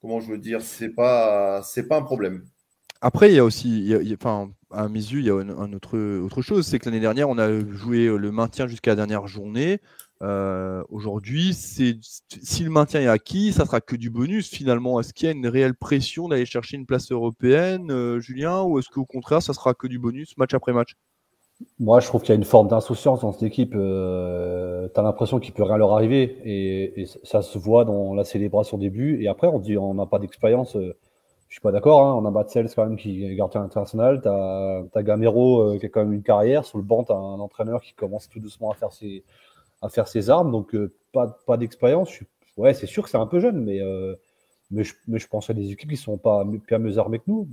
[0.00, 2.44] comment je veux dire, c'est pas, c'est pas un problème.
[3.00, 3.94] Après, il y a aussi,
[4.70, 7.38] à mes yeux, il y a un, autre, autre chose, c'est que l'année dernière, on
[7.38, 9.80] a joué le maintien jusqu'à la dernière journée.
[10.22, 12.00] Euh, aujourd'hui, si
[12.64, 14.98] le maintien est acquis, ça sera que du bonus finalement.
[14.98, 18.78] Est-ce qu'il y a une réelle pression d'aller chercher une place européenne, euh, Julien, ou
[18.78, 20.94] est-ce qu'au contraire, ça sera que du bonus match après match?
[21.78, 23.74] Moi, je trouve qu'il y a une forme d'insouciance dans cette équipe.
[23.74, 26.38] Euh, tu as l'impression qu'il peut rien leur arriver.
[26.44, 29.22] Et, ça se voit dans la célébration des buts.
[29.22, 30.76] Et après, on dit on n'a pas d'expérience.
[30.76, 30.96] Euh,
[31.48, 32.02] je suis pas d'accord.
[32.02, 32.14] Hein.
[32.14, 34.20] On a Batsels quand même qui est gardien international.
[34.22, 36.64] Tu as, Gamero euh, qui a quand même une carrière.
[36.64, 39.24] Sur le banc, tu as un entraîneur qui commence tout doucement à faire ses,
[39.80, 40.52] à faire ses armes.
[40.52, 42.10] Donc, euh, pas, pas d'expérience.
[42.58, 43.80] Ouais, c'est sûr que c'est un peu jeune, mais,
[44.70, 47.24] mais, je, mais je pense à des équipes qui sont pas bien mieux armées que
[47.28, 47.48] nous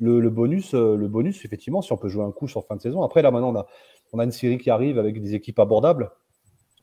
[0.00, 2.80] le, bonus, euh, le bonus, effectivement, si on peut jouer un coup sur fin de
[2.80, 3.02] saison.
[3.02, 3.66] Après, là, maintenant, on a,
[4.12, 6.10] on a une série qui arrive avec des équipes abordables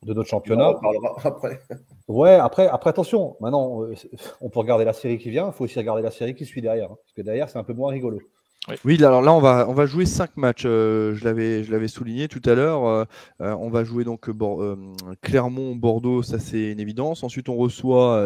[0.02, 0.70] de notre championnat.
[0.70, 1.60] On parlera après.
[2.08, 3.94] Ouais, après, après attention, maintenant, euh,
[4.40, 6.60] on peut regarder la série qui vient, il faut aussi regarder la série qui suit
[6.60, 6.90] derrière.
[6.90, 8.18] Hein, parce que derrière, c'est un peu moins rigolo.
[8.84, 9.02] Oui.
[9.02, 10.64] alors là, on va, on va jouer cinq matchs.
[10.66, 13.06] Euh, je l'avais souligné tout à l'heure.
[13.38, 14.28] on va jouer donc
[15.22, 17.22] Clermont, Bordeaux, ça c'est une évidence.
[17.22, 18.22] Ensuite, on reçoit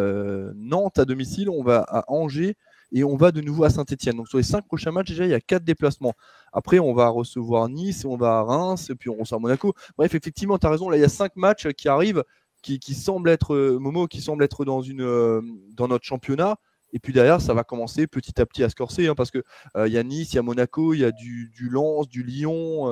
[0.57, 1.51] Nantes à domicile.
[1.51, 2.57] On va à Angers,
[2.93, 4.17] et on va de nouveau à Saint-Etienne.
[4.17, 6.15] Donc sur les cinq prochains matchs, déjà, il y a quatre déplacements.
[6.53, 9.75] Après, on va recevoir Nice, on va à Reims, et puis on reçoit Monaco.
[9.97, 12.23] Bref, effectivement, tu as raison, là, il y a cinq matchs qui arrivent,
[12.63, 16.57] qui, semblent être, euh, Momo, qui semblent être dans, une, euh, dans notre championnat.
[16.93, 19.43] Et puis derrière, ça va commencer petit à petit à se corser, hein, parce qu'il
[19.77, 22.23] euh, y a Nice, il y a Monaco, il y a du, du Lens, du
[22.23, 22.85] Lyon,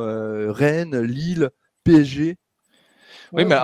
[0.53, 1.51] Rennes, Lille,
[1.85, 2.37] PSG.
[3.33, 3.57] Oui, mais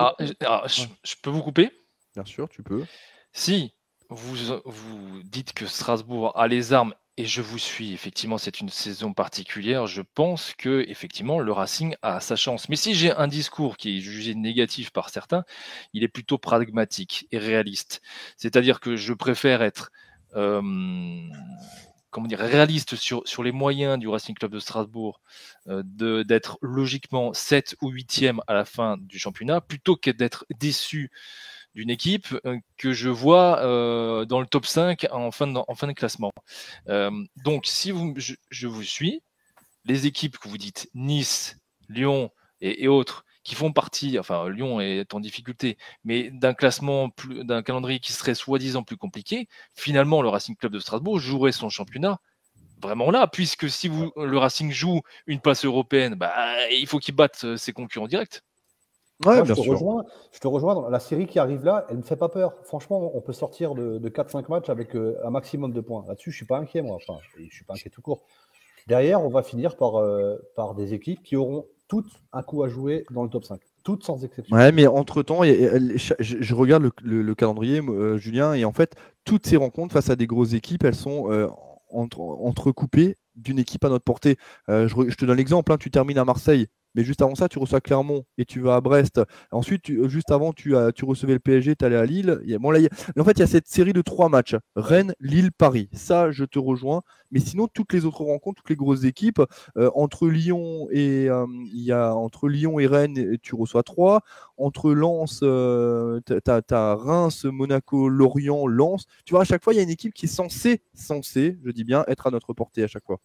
[0.67, 1.71] je, peux vous couper?
[2.15, 2.85] Bien sûr, tu peux.
[3.33, 3.73] Si
[4.09, 4.35] vous,
[4.65, 9.13] vous dites que Strasbourg a les armes et je vous suis, effectivement, c'est une saison
[9.13, 9.87] particulière.
[9.87, 12.69] Je pense que effectivement le Racing a sa chance.
[12.69, 15.43] Mais si j'ai un discours qui est jugé négatif par certains,
[15.93, 18.01] il est plutôt pragmatique et réaliste.
[18.37, 19.91] C'est-à-dire que je préfère être
[20.37, 20.61] euh,
[22.09, 25.21] comment dire, réaliste sur, sur les moyens du Racing Club de Strasbourg
[25.67, 25.83] euh,
[26.23, 31.11] d'être logiquement 7 ou 8e à la fin du championnat, plutôt que d'être déçu
[31.75, 36.31] d'une équipe euh, que je vois euh, dans le top 5 en fin de, classement.
[36.87, 37.11] Euh,
[37.43, 37.93] donc, si
[38.49, 39.21] je, vous suis,
[39.85, 41.57] les équipes que vous dites, Nice,
[41.87, 47.63] Lyon et, autres, qui font partie, enfin Lyon est en difficulté, mais d'un classement, d'un
[47.63, 52.19] calendrier qui serait soi-disant plus compliqué, finalement le Racing Club de Strasbourg jouerait son championnat
[52.81, 56.33] vraiment là, puisque si le Racing joue une place européenne, bah,
[56.71, 58.41] il faut qu'il batte ses concurrents directs.
[59.25, 60.75] Ouais, je, te rejoins, je te rejoins.
[60.75, 62.53] Dans la série qui arrive là, elle ne me fait pas peur.
[62.63, 66.05] Franchement, on peut sortir de, 4-5 matchs avec euh, un maximum de points.
[66.07, 66.95] Là-dessus, je ne suis pas inquiet, moi.
[66.95, 68.23] Enfin, je ne suis pas inquiet tout court.
[68.87, 72.69] Derrière, on va finir par, euh, par des équipes qui auront toutes un coup à
[72.69, 73.59] jouer dans le top 5.
[73.83, 74.55] Toutes sans exception.
[74.55, 77.81] Ouais, mais entre-temps, je, regarde le, calendrier,
[78.17, 78.95] Julien, et en fait,
[79.25, 81.49] toutes ces rencontres face à des grosses équipes, elles sont
[81.89, 84.37] entre, entrecoupé d'une équipe à notre portée.
[84.69, 87.59] Euh, je, te donne l'exemple, hein, tu termines à Marseille, mais juste avant ça, tu
[87.59, 89.21] reçois Clermont et tu vas à Brest.
[89.51, 92.39] Ensuite, euh, juste avant, tu, as, recevais le PSG, tu allais à Lille.
[92.59, 92.79] bon, là,
[93.17, 95.89] En fait, il y a cette série de trois matchs Rennes, Lille, Paris.
[95.93, 97.01] Ça, je te rejoins.
[97.31, 99.41] Mais sinon, toutes les autres rencontres, toutes les grosses équipes,
[99.77, 104.21] euh, entre Lyon et il y a entre Lyon et Rennes, tu reçois trois.
[104.57, 109.05] Entre Lens, tu as, Reims, Monaco, Lorient, Lens.
[109.25, 111.71] Tu vois, à chaque fois, il y a une équipe qui est censée, censée, je
[111.71, 113.19] dis bien, être à notre portée à chaque fois.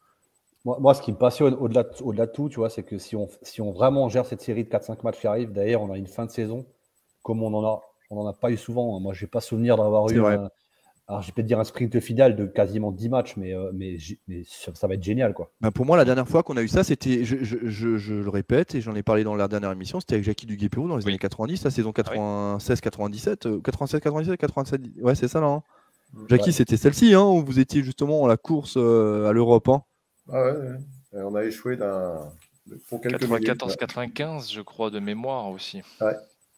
[0.65, 3.17] Moi, ce qui me passionne au-delà de, au de tout, tu vois, c'est que si
[3.17, 5.99] on, si on vraiment gère cette série de 4-5 matchs qui arrivent, d'ailleurs, on a
[5.99, 6.65] une fin de saison
[7.23, 8.97] comme on en a, on en a pas eu souvent.
[8.97, 9.01] Hein.
[9.01, 10.25] Moi, je n'ai pas souvenir d'avoir eu.
[10.25, 10.49] Un,
[11.07, 13.99] alors, je vais peut-être dire un sprint final de quasiment 10 matchs, mais, euh, mais,
[14.27, 15.35] mais, ça va être génial.
[15.35, 15.53] Quoi.
[15.61, 18.31] Ben pour moi, la dernière fois qu'on a eu ça, c'était, je, je, je, le
[18.31, 21.07] répète, et j'en ai parlé dans la dernière émission, c'était avec Jackie Duguay-Pérou dans les
[21.07, 25.49] années 90, la saison 96-97, 96-97, 87, ouais, c'est ça là.
[25.49, 25.63] Hein.
[26.29, 29.69] Jackie, c'était celle-ci, hein, où vous étiez justement à la course euh, à l'Europe.
[29.69, 29.83] Hein.
[30.33, 30.79] Ah ouais,
[31.13, 32.33] on a échoué d'un.
[32.89, 35.83] Pour 94-95, je crois, de mémoire aussi.
[36.01, 36.17] Ouais.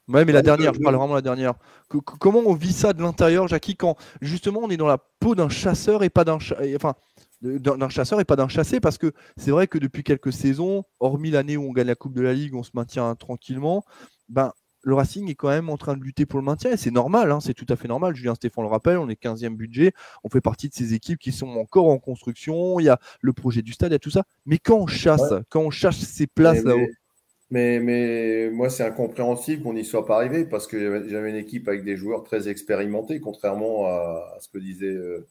[0.08, 1.54] Ouais, mais la dernière, je parle vraiment de la dernière.
[1.88, 5.48] comment on vit ça de l'intérieur, Jackie, quand justement on est dans la peau d'un
[5.48, 6.38] chasseur et pas d'un
[6.76, 6.94] enfin
[7.42, 11.30] d'un chasseur et pas d'un chassé, parce que c'est vrai que depuis quelques saisons, hormis
[11.30, 13.84] l'année où on gagne la Coupe de la Ligue, on se maintient tranquillement.
[14.28, 14.52] Ben,
[14.86, 17.32] le Racing est quand même en train de lutter pour le maintien et c'est normal,
[17.32, 18.14] hein, c'est tout à fait normal.
[18.14, 21.32] Julien Stéphane le rappelle, on est 15e budget, on fait partie de ces équipes qui
[21.32, 24.10] sont encore en construction, il y a le projet du stade, il y a tout
[24.10, 24.22] ça.
[24.46, 26.86] Mais quand on chasse, quand on cherche ces places là-haut.
[27.50, 31.68] Mais, mais, moi, c'est incompréhensible qu'on n'y soit pas arrivé parce que j'avais une équipe
[31.68, 35.26] avec des joueurs très expérimentés, contrairement à, ce que disait euh,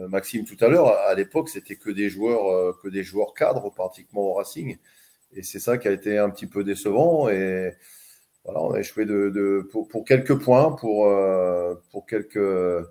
[0.00, 0.88] euh, Maxime tout à l'heure.
[0.88, 4.76] À, l'époque, c'était que des joueurs, euh, que des joueurs cadres pratiquement au Racing,
[5.32, 7.28] et c'est ça qui a été un petit peu décevant.
[7.28, 7.72] Et
[8.54, 9.06] on a échoué
[9.70, 11.74] pour, quelques points, pour, euh,
[12.08, 12.86] quelques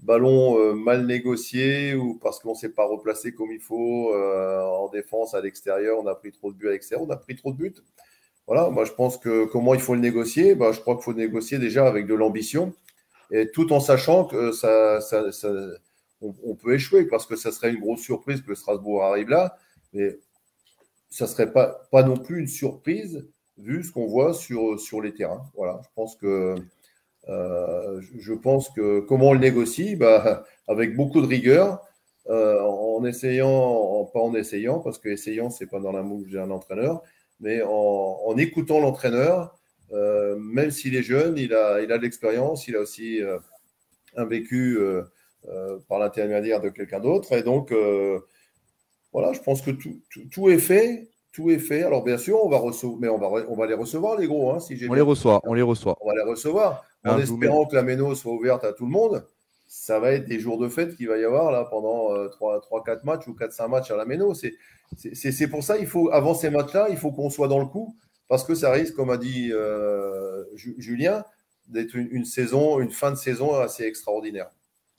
[0.00, 4.62] ballons euh, mal négociés ou parce qu'on ne s'est pas replacé comme il faut euh,
[4.62, 5.98] en défense à l'extérieur.
[5.98, 7.74] On a pris trop de buts à l'extérieur, on a pris trop de buts.
[8.46, 11.14] Voilà, moi je pense que comment il faut le négocier bah, Je crois qu'il faut
[11.14, 12.72] négocier déjà avec de l'ambition
[13.30, 14.98] et tout en sachant que ça,
[16.20, 19.56] on, peut échouer parce que ça serait une grosse surprise que Strasbourg arrive là,
[19.92, 20.18] mais
[21.10, 23.24] ça ne serait pas non plus une surprise
[23.62, 25.44] vu ce qu'on voit sur, sur les terrains.
[25.54, 26.56] Voilà, je pense que,
[27.28, 31.82] euh, je pense que comment on le négocie bah, Avec beaucoup de rigueur,
[32.28, 36.50] euh, en essayant, pas en essayant, parce que essayant, c'est pas dans la mouche d'un
[36.50, 37.02] entraîneur,
[37.40, 39.56] mais en, écoutant l'entraîneur,
[39.92, 43.20] euh, même s'il est jeune, il a, il a de l'expérience, il a aussi
[44.16, 44.78] un vécu
[45.88, 47.32] par l'intermédiaire de quelqu'un d'autre.
[47.32, 47.74] Et donc,
[49.12, 50.00] voilà, je pense que tout,
[50.30, 51.82] tout est fait tout est fait.
[51.82, 54.50] Alors bien sûr, on va recevoir, mais on va, on va les recevoir les gros.
[54.52, 55.96] Hein, si on les reçoit, on les reçoit.
[56.00, 56.84] On va les recevoir.
[57.04, 59.24] en espérant que la méno soit ouverte à tout le monde.
[59.66, 62.96] Ça va être des jours de fête qu'il va y avoir là pendant 3-4 euh,
[63.04, 64.34] matchs ou 4-5 matchs à la méno.
[64.34, 67.96] C'est pour ça il faut avant ces matchs-là, il faut qu'on soit dans le coup
[68.28, 71.24] parce que ça risque, comme a dit euh, Julien,
[71.68, 74.50] d'être une saison, une fin de saison assez extraordinaire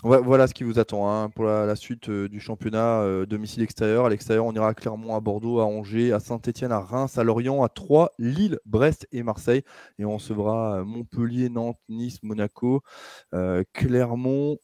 [0.03, 4.05] voilà ce qui vous attend hein, pour la, suite euh, du championnat euh, domicile extérieur.
[4.05, 7.63] À l'extérieur, on ira clairement à Bordeaux, à Angers, à Saint-Etienne, à Reims, à Lorient,
[7.63, 9.61] à Troyes, Lille, Brest et Marseille.
[9.99, 12.81] Et on recevra euh, Montpellier, Nantes, Nice, Monaco,
[13.73, 14.57] Clermont,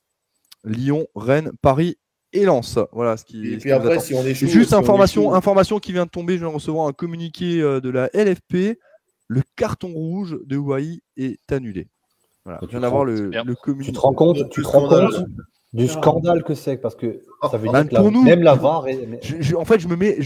[0.64, 1.98] Lyon, Rennes, Paris
[2.34, 2.80] et Lens.
[2.92, 3.54] Voilà ce qui.
[3.54, 6.50] Et puis après, si on est Juste information, information qui vient de tomber, je viens
[6.50, 8.80] de recevoir un communiqué de la LFP.
[9.30, 11.88] Le carton rouge de Hawaii est annulé.
[12.48, 12.60] Voilà.
[12.62, 15.26] Tu, le, tu te rends compte, tu te rends compte
[15.74, 17.20] du scandale que c'est parce que
[17.52, 18.86] ça veut dire que même la VAR.
[19.58, 20.18] en fait, je me mets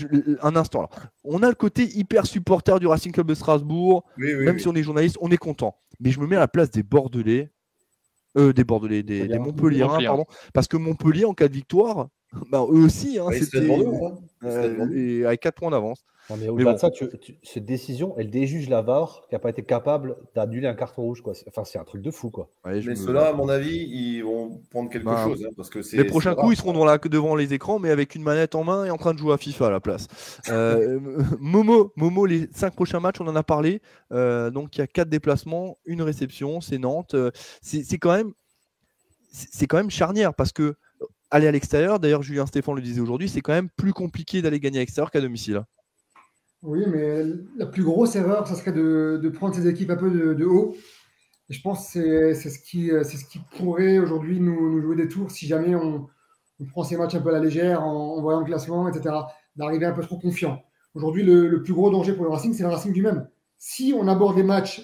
[0.43, 0.83] un instant.
[0.83, 0.89] Là.
[1.23, 4.03] On a le côté hyper supporter du Racing Club de Strasbourg.
[4.17, 5.75] même si on est journaliste, on est content.
[5.99, 7.49] Mais je me mets à la place des Bordelais,
[8.37, 12.07] euh, des Bordelais, des, des Montpelliérains, pardon, parce que Montpellier, en cas de victoire,
[12.51, 14.17] Bah, eux aussi, hein, c'était nous, hein.
[14.43, 14.93] Euh, nous.
[14.93, 16.03] et avec 4 points d'avance.
[16.29, 16.75] Non, mais au-delà bon.
[16.75, 20.15] de ça, tu- tu- cette décision, elle déjuge la VAR qui n'a pas été capable
[20.35, 21.21] d'annuler un carton rouge.
[21.21, 21.33] Quoi.
[21.47, 22.29] Enfin, c'est un truc de fou.
[22.29, 22.49] Quoi.
[22.63, 25.43] Ouais, Mais me- ceux-là, à mon avis, ils vont prendre quelque Bah, chose.
[25.45, 27.89] hein, parce que c'est- Les prochains coups, ils seront dans la- devant les écrans, mais
[27.89, 30.07] avec une manette en main et en train de jouer à FIFA à la place.
[30.49, 30.99] Euh,
[31.41, 33.81] Momo, Momo, les cinq prochains matchs, on en a parlé.
[34.13, 37.13] Euh, donc, il y a quatre déplacements, une réception, c'est Nantes.
[37.15, 38.31] Euh, C'est quand même,
[39.31, 40.75] c'est quand même charnière parce que
[41.29, 44.59] aller à l'extérieur, d'ailleurs, Julien Stéphane le disait aujourd'hui, c'est quand même plus compliqué d'aller
[44.59, 45.61] gagner à l'extérieur qu'à domicile.
[46.63, 47.23] Oui, mais
[47.57, 50.75] la plus grosse erreur, ça serait de, prendre ces équipes un peu de, haut.
[51.49, 54.95] Et je pense que c'est ce, qui, c'est ce qui pourrait aujourd'hui nous, nous jouer
[54.95, 56.07] des tours si jamais on,
[56.61, 59.15] on prend ces matchs un peu à la légère en, voyant le classement, etc.
[59.55, 60.63] D'arriver un peu trop confiant.
[60.93, 63.27] Aujourd'hui, le, plus gros danger pour le Racing, c'est le Racing lui-même.
[63.57, 64.81] Si on aborde les matchs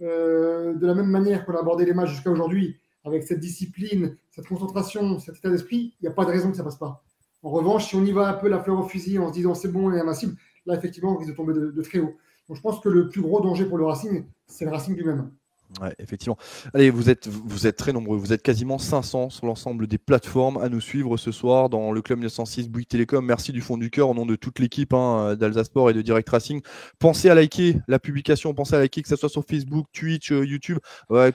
[0.00, 4.16] euh, de la même manière qu'on a abordé les matchs jusqu'à aujourd'hui, avec cette discipline,
[4.30, 7.04] cette concentration, cet état d'esprit, il n'y a pas de raison que ça passe pas.
[7.42, 9.54] En revanche, si on y va un peu la fleur au fusil en se disant
[9.54, 10.34] c'est bon et invincible,
[10.66, 12.16] là, effectivement, on risque de tomber de, très haut.
[12.48, 15.30] Donc, je pense que le plus gros danger pour le Racing, c'est le Racing lui-même.
[15.80, 16.36] Ouais, effectivement.
[16.72, 18.16] Allez, vous êtes, vous êtes très nombreux.
[18.16, 22.00] Vous êtes quasiment 500 sur l'ensemble des plateformes à nous suivre ce soir dans le
[22.00, 23.24] Club 906 Bouygues Télécom.
[23.24, 26.28] Merci du fond du cœur au nom de toute l'équipe hein, Sport et de Direct
[26.28, 26.62] Racing.
[27.00, 30.46] Pensez à liker la publication, pensez à liker que ce soit sur Facebook, Twitch, euh,
[30.46, 30.78] YouTube.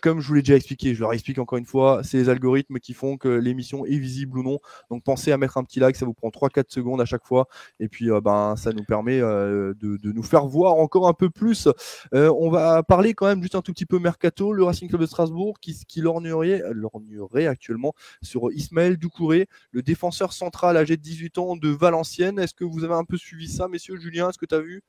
[0.02, 2.80] Comme je vous l'ai déjà expliqué, je leur explique encore une fois, c'est les algorithmes
[2.80, 4.60] qui font que l'émission est visible ou non.
[4.90, 7.48] Donc pensez à mettre un petit like, ça vous prend 3-4 secondes à chaque fois.
[7.82, 11.14] Et puis euh, ben, ça nous permet euh, de, de nous faire voir encore un
[11.14, 11.68] peu plus
[12.14, 14.54] on va parler quand même juste un tout petit peu mercato.
[14.54, 20.34] Le Racing Club de Strasbourg qui, qui lorgnerait, lorgnerait actuellement sur Ismaël Doucouré, le défenseur
[20.34, 22.40] central âgé de 18 ans de Valenciennes.
[22.40, 23.98] Est-ce que vous avez un peu suivi ça, messieurs?
[23.98, 24.84] Julien Est-ce que tu as vu?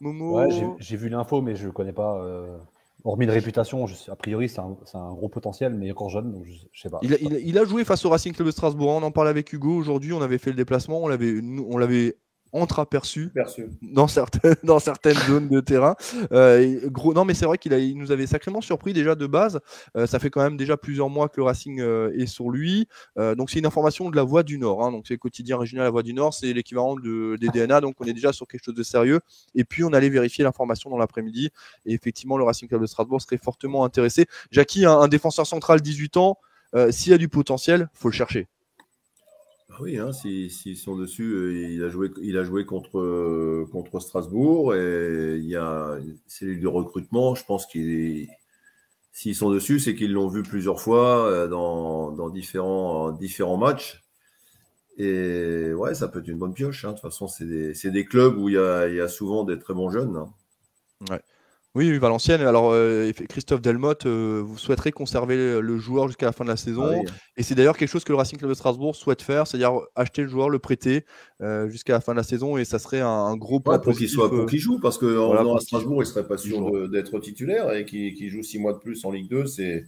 [0.00, 0.36] Momo?
[0.38, 0.48] Ouais,
[0.78, 2.20] j'ai- vu l'info, mais je ne connais pas.
[2.22, 2.58] euh,
[3.04, 6.50] hormis de réputation, je a priori, c'est un, gros potentiel, mais encore jeune, donc je
[6.52, 6.98] ne sais pas.
[7.02, 8.90] il a, il a- il a joué face au Racing Club de Strasbourg.
[8.90, 10.12] On en parlait avec Hugo aujourd'hui.
[10.12, 11.02] On avait fait le déplacement.
[11.02, 12.16] On l'avait, nous, on l'avait
[12.52, 13.66] entreaperçu Perçu.
[13.82, 15.94] dans certaines, dans certaines zones de terrain.
[16.32, 19.60] Euh, gros, non, mais c'est vrai qu'il il nous avait sacrément surpris déjà de base.
[19.96, 22.88] Euh, ça fait quand même déjà plusieurs mois que le Racing euh, est sur lui.
[23.16, 24.84] Donc c'est une information de la Voix du Nord.
[24.84, 24.92] hein.
[24.92, 27.80] donc c'est quotidien régional La Voix du Nord, c'est l'équivalent de, des DNA.
[27.80, 29.20] Donc on est déjà sur quelque chose de sérieux.
[29.54, 31.50] Et puis on allait vérifier l'information dans l'après-midi.
[31.84, 34.26] Et effectivement, le Racing Club de Strasbourg serait fortement intéressé.
[34.50, 36.38] Jackie, un, un défenseur central 18 ans,
[36.90, 38.48] s'il y a du potentiel, faut le chercher.
[39.78, 42.98] Ah Oui, hein, s'ils s'ils sont dessus, euh, il a joué, il a joué contre,
[42.98, 47.34] euh, contre Strasbourg et il y a une cellule de recrutement.
[47.34, 48.28] Je pense qu'ils,
[49.12, 54.02] s'ils sont dessus, c'est qu'ils l'ont vu plusieurs fois euh, dans, dans différents, différents matchs.
[54.98, 56.84] Et ouais, ça peut être une bonne pioche.
[56.84, 56.90] hein.
[56.90, 59.44] De toute façon, c'est des, des clubs où il y, a, il y a souvent
[59.44, 60.16] des très bons jeunes.
[60.16, 60.32] hein.
[61.76, 62.40] Oui, oui, Valenciennes.
[62.40, 66.56] Alors, euh, Christophe Delmotte, euh, vous souhaiterez conserver le joueur jusqu'à la fin de la
[66.56, 66.88] saison.
[66.90, 67.06] Ah oui.
[67.36, 70.22] Et c'est d'ailleurs quelque chose que le Racing Club de Strasbourg souhaite faire, c'est-à-dire acheter
[70.22, 71.04] le joueur, le prêter
[71.42, 72.56] euh, jusqu'à la fin de la saison.
[72.56, 74.80] Et ça serait un, un gros point Ouais, pour qu'il positif, soit, pour qu'il joue,
[74.80, 78.58] parce qu'en voilà, à Strasbourg, il serait pas sûr d'être titulaire et qu'il joue six
[78.58, 79.84] mois de plus en Ligue 2, c'est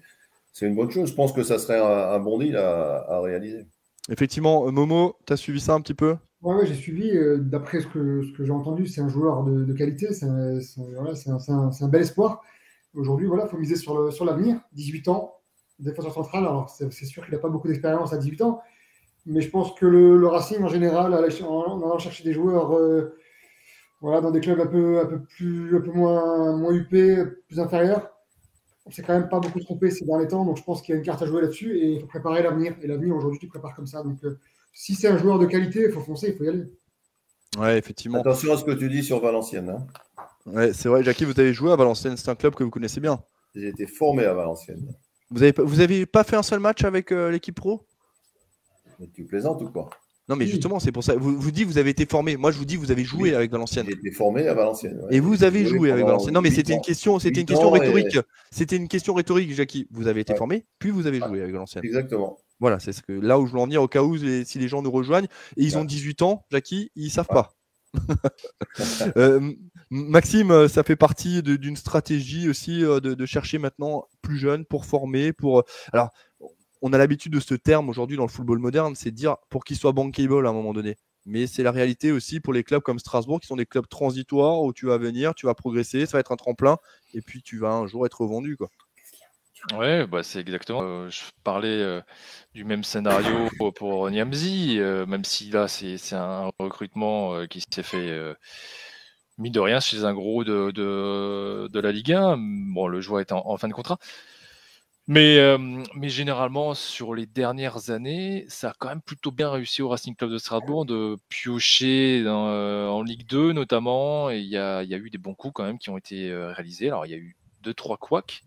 [0.60, 1.08] une bonne chose.
[1.08, 3.66] Je pense que ça serait un, un bon deal à, à réaliser.
[4.10, 6.16] Effectivement, Momo, tu as suivi ça un petit peu?
[6.42, 7.10] Ouais, ouais, j'ai suivi.
[7.10, 10.12] euh, D'après ce que, j'ai entendu, c'est un joueur de, qualité.
[10.12, 12.42] C'est un, bel espoir.
[12.94, 14.60] Aujourd'hui, il faut miser sur l'avenir.
[14.72, 15.34] 18 ans,
[15.78, 16.44] défenseur central.
[16.44, 18.60] Alors, c'est sûr qu'il n'a pas beaucoup d'expérience à 18 ans.
[19.26, 23.16] Mais je pense que le, Racing, en général, en, allant chercher des joueurs euh,
[24.02, 28.10] dans des clubs un peu, moins, moins huppés, plus inférieurs,
[28.86, 30.44] on s'est quand même pas beaucoup trompé ces derniers temps.
[30.44, 32.42] Donc, je pense qu'il y a une carte à jouer là-dessus et il faut préparer
[32.42, 32.74] l'avenir.
[32.82, 34.02] Et l'avenir, aujourd'hui, tu prépares comme ça.
[34.02, 34.38] Donc, euh,
[34.72, 36.64] si c'est un joueur de qualité, il faut foncer, il faut y aller.
[37.58, 38.20] Ouais, effectivement.
[38.20, 39.70] Attention à ce que tu dis sur Valenciennes.
[39.70, 39.86] hein.
[40.46, 43.00] Ouais, c'est vrai, Jackie, vous avez joué à Valenciennes, c'est un club que vous connaissez
[43.00, 43.20] bien.
[43.54, 44.86] J'ai été formé à Valenciennes.
[45.30, 47.86] Vous avez, pas- vous avez pas fait un seul match avec euh, l'équipe pro?
[48.98, 49.90] Mais tu plaisantes ou quoi?
[50.28, 50.50] Non, mais Oui.
[50.50, 51.16] justement, c'est pour ça.
[51.16, 52.36] Vous, vous dites vous avez été formé.
[52.36, 53.34] Moi, je vous dis vous avez joué Oui.
[53.34, 53.86] avec Valenciennes.
[53.86, 55.00] J'ai été formé à Valenciennes.
[55.04, 55.16] ouais.
[55.16, 56.34] Et vous avez joué avec Valenciennes.
[56.34, 58.18] Non, mais c'était une question, c'était une question et- rhétorique.
[58.50, 59.86] C'était une question rhétorique, Jackie.
[59.90, 60.38] Vous avez été Ouais.
[60.38, 61.84] formé, puis vous avez joué avec Valenciennes.
[61.84, 62.38] Exactement.
[62.60, 64.58] Voilà, c'est ce que là où je veux en venir au cas où les- si
[64.58, 65.86] les gens nous rejoignent et ils ont Ouais.
[65.86, 67.34] 18 ans, Jackie, ils savent Ouais.
[67.36, 67.54] pas.
[69.16, 69.52] Euh,
[69.90, 74.64] Maxime, euh, ça fait partie d'une stratégie aussi euh, de, de chercher maintenant plus jeunes
[74.66, 76.10] pour former, pour alors
[76.82, 79.64] on a l'habitude de ce terme aujourd'hui dans le football moderne, c'est de dire pour
[79.64, 80.96] qu'il soit bankable à un moment donné.
[81.26, 84.62] Mais c'est la réalité aussi pour les clubs comme Strasbourg, qui sont des clubs transitoires
[84.62, 86.76] où tu vas venir, tu vas progresser, ça va être un tremplin,
[87.14, 88.56] et puis tu vas un jour être revendu.
[88.56, 88.68] Quoi.
[89.74, 90.82] Ouais, bah c'est exactement.
[90.82, 92.00] euh, je parlais euh,
[92.54, 98.36] du même scénario pour Niamzi, euh, même si là c'est un recrutement qui s'est fait
[99.38, 102.36] mine de rien chez un gros de, de, la Ligue 1.
[102.38, 103.98] Bon, le joueur est en, fin de contrat.
[105.06, 105.38] Mais,
[105.94, 110.14] mais généralement, sur les dernières années, ça a quand même plutôt bien réussi au Racing
[110.14, 114.30] Club de Strasbourg de piocher en Ligue 2 notamment.
[114.30, 116.32] Et il y a, y a, eu des bons coups quand même qui ont été
[116.34, 116.88] réalisés.
[116.88, 118.42] Alors il y a eu deux, trois couacs.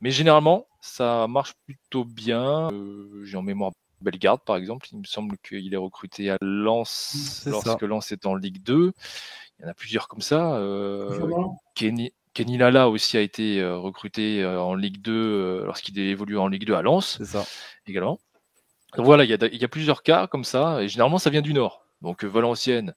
[0.00, 2.70] Mais généralement, ça marche plutôt bien.
[3.24, 4.86] J'ai en mémoire Bellegarde, par exemple.
[4.92, 8.92] Il me semble qu'il est recruté à Lens lorsque Lens est en Ligue 2.
[9.58, 10.60] Il y en a plusieurs comme ça.
[11.74, 16.36] Kenny, Kenny Lala aussi a été euh, recruté euh, en Ligue 2 euh, lorsqu'il évolue
[16.36, 17.16] en Ligue 2 à Lens.
[17.18, 17.46] C'est ça.
[17.86, 18.18] Également.
[18.96, 21.86] voilà, il y, a, plusieurs cas comme ça, et généralement ça vient du Nord.
[22.02, 22.94] Donc Valenciennes,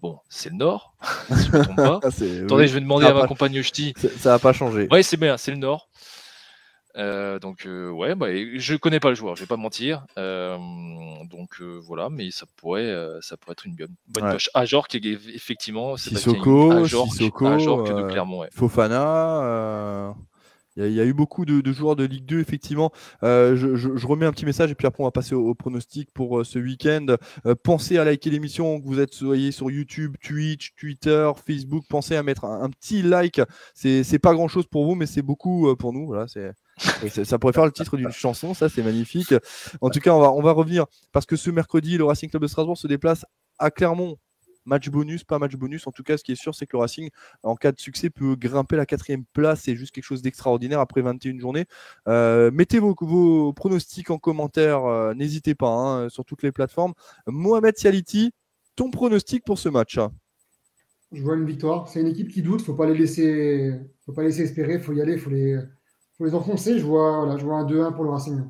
[0.00, 0.94] bon, c'est le Nord,
[1.28, 1.96] si je me trompe pas.
[2.02, 3.94] Attendez, je vais demander à ma compagne Ch'ti.
[4.18, 4.86] Ça n'a pas changé.
[4.92, 5.87] Oui, c'est bien, c'est le Nord.
[6.98, 10.04] Euh, donc euh, ouais, bah, je connais pas le joueur, je vais pas mentir.
[10.18, 10.56] Euh,
[11.30, 14.32] donc voilà, mais ça pourrait, ça pourrait être une bonne, bonne ouais.
[14.32, 14.50] poche.
[14.54, 18.44] Ajor qui est effectivement Sissoko, Sissoko, de Clermont.
[18.52, 20.14] Fofana.
[20.80, 22.92] Il y, a eu beaucoup de, joueurs de Ligue 2, effectivement.
[23.22, 26.60] je, remets un petit message et puis après on va passer au, pronostic pour ce
[26.60, 27.16] week-end.
[27.64, 31.82] pensez à liker l'émission, que vous êtes soyez sur YouTube, Twitch, Twitter, Facebook.
[31.88, 33.40] Pensez à mettre un, un petit like.
[33.74, 36.06] C'est pas grand-chose pour vous, mais c'est beaucoup pour nous.
[36.06, 36.52] Voilà, c'est
[37.24, 39.34] ça pourrait faire le titre d'une chanson, ça c'est magnifique.
[39.80, 42.42] En tout cas, on va, on va revenir parce que ce mercredi, le Racing Club
[42.42, 43.24] de Strasbourg se déplace
[43.58, 44.16] à Clermont.
[44.64, 45.86] Match bonus, pas match bonus.
[45.86, 47.08] En tout cas, ce qui est sûr, c'est que le Racing,
[47.42, 49.62] en cas de succès, peut grimper la quatrième place.
[49.62, 51.64] C'est juste quelque chose d'extraordinaire après 21 journées.
[52.06, 54.84] Euh, mettez vos, pronostics en commentaire.
[54.84, 56.92] Euh, n'hésitez pas hein, sur toutes les plateformes.
[57.26, 58.32] Mohamed Sialiti,
[58.76, 59.98] ton pronostic pour ce match?
[61.12, 61.88] Je vois une victoire.
[61.88, 62.60] C'est une équipe qui doute.
[62.60, 63.72] Faut pas les laisser,
[64.04, 64.78] faut pas laisser espérer.
[64.78, 65.16] Faut y aller.
[65.16, 65.58] Faut les
[66.18, 68.42] pour les enfoncer, je vois, voilà, je vois un 2-1 pour le Racing.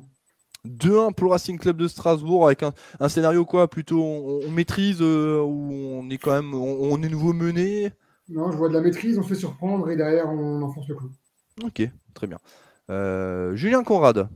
[0.65, 4.97] 2-1 pour le Racing Club de Strasbourg avec un, un scénario quoi plutôt on, maîtrise
[5.01, 7.91] euh, ou on est quand même on, est nouveau mené?
[8.27, 10.95] Non, je vois de la maîtrise, on se fait surprendre et derrière on enfonce le
[10.95, 11.11] clou.
[11.63, 12.39] Ok, très bien.
[12.89, 14.27] Euh, Julien Conrad.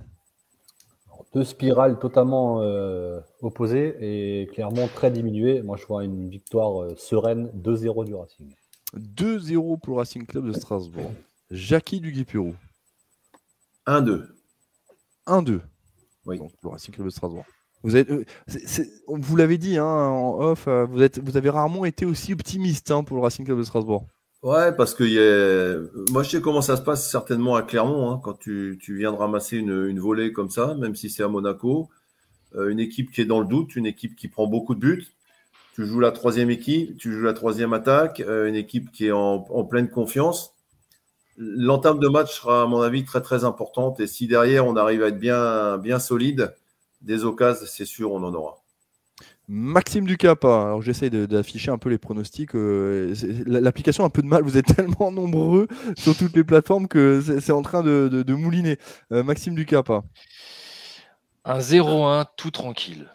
[1.33, 5.63] Deux spirales totalement euh, opposées et clairement très diminuées.
[5.63, 8.53] Moi je vois une victoire sereine 2-0 du Racing.
[8.95, 11.11] 2-0 pour le Racing Club de Strasbourg.
[11.49, 12.53] Jackie Duguay-Pérou.
[13.87, 14.27] 1-2.
[15.27, 15.61] 1-2.
[16.25, 16.37] Oui.
[16.37, 17.45] Donc, le Racing Club de Strasbourg.
[17.83, 18.23] Vous, êtes, euh,
[19.07, 22.91] vous l'avez dit hein, en off, euh, vous, êtes, vous avez rarement été aussi optimiste
[22.91, 24.07] hein, pour le Racing Club de Strasbourg.
[24.41, 25.79] Ouais, parce que y a...
[26.11, 29.11] moi je sais comment ça se passe certainement à Clermont, hein, quand tu, tu, viens
[29.11, 31.89] de ramasser une, une, volée comme ça, même si c'est à Monaco.
[32.55, 35.07] Euh, une équipe qui est dans le doute, une équipe qui prend beaucoup de buts.
[35.75, 39.11] Tu joues la troisième équipe, tu joues la troisième attaque, euh, une équipe qui est
[39.11, 40.52] en, en pleine confiance
[41.37, 43.99] l'entame de match sera, à mon avis, très très importante.
[43.99, 46.53] Et si derrière on arrive à être bien, bien solide,
[47.01, 48.63] des occasions, c'est sûr, on en aura.
[49.49, 52.55] Maxime Ducap, alors j'essaie d'afficher un peu les pronostics.
[52.55, 53.13] Euh,
[53.45, 55.67] l'application a un peu de mal, vous êtes tellement nombreux
[55.97, 58.77] sur toutes les plateformes que c'est en train de, mouliner.
[59.11, 59.91] Euh, Maxime Ducap.
[61.45, 63.13] Un 0-1 tout tranquille,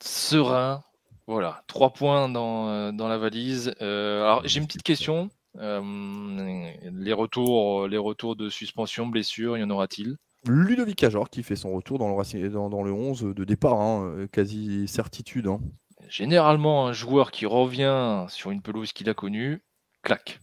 [0.00, 0.84] serein.
[1.26, 3.74] Voilà, trois points dans, euh, dans la valise.
[3.80, 5.28] alors j'ai une petite question.
[5.56, 10.16] Euh, les, retours, les retours de suspension, blessure, y en aura-t-il?
[10.46, 14.26] Ludovic Ajor qui fait son retour dans le, dans, dans le 11 de départ, hein,
[14.30, 15.48] quasi certitude.
[15.48, 15.60] Hein.
[16.08, 19.62] Généralement, un joueur qui revient sur une pelouse qu'il a connue,
[20.02, 20.40] claque.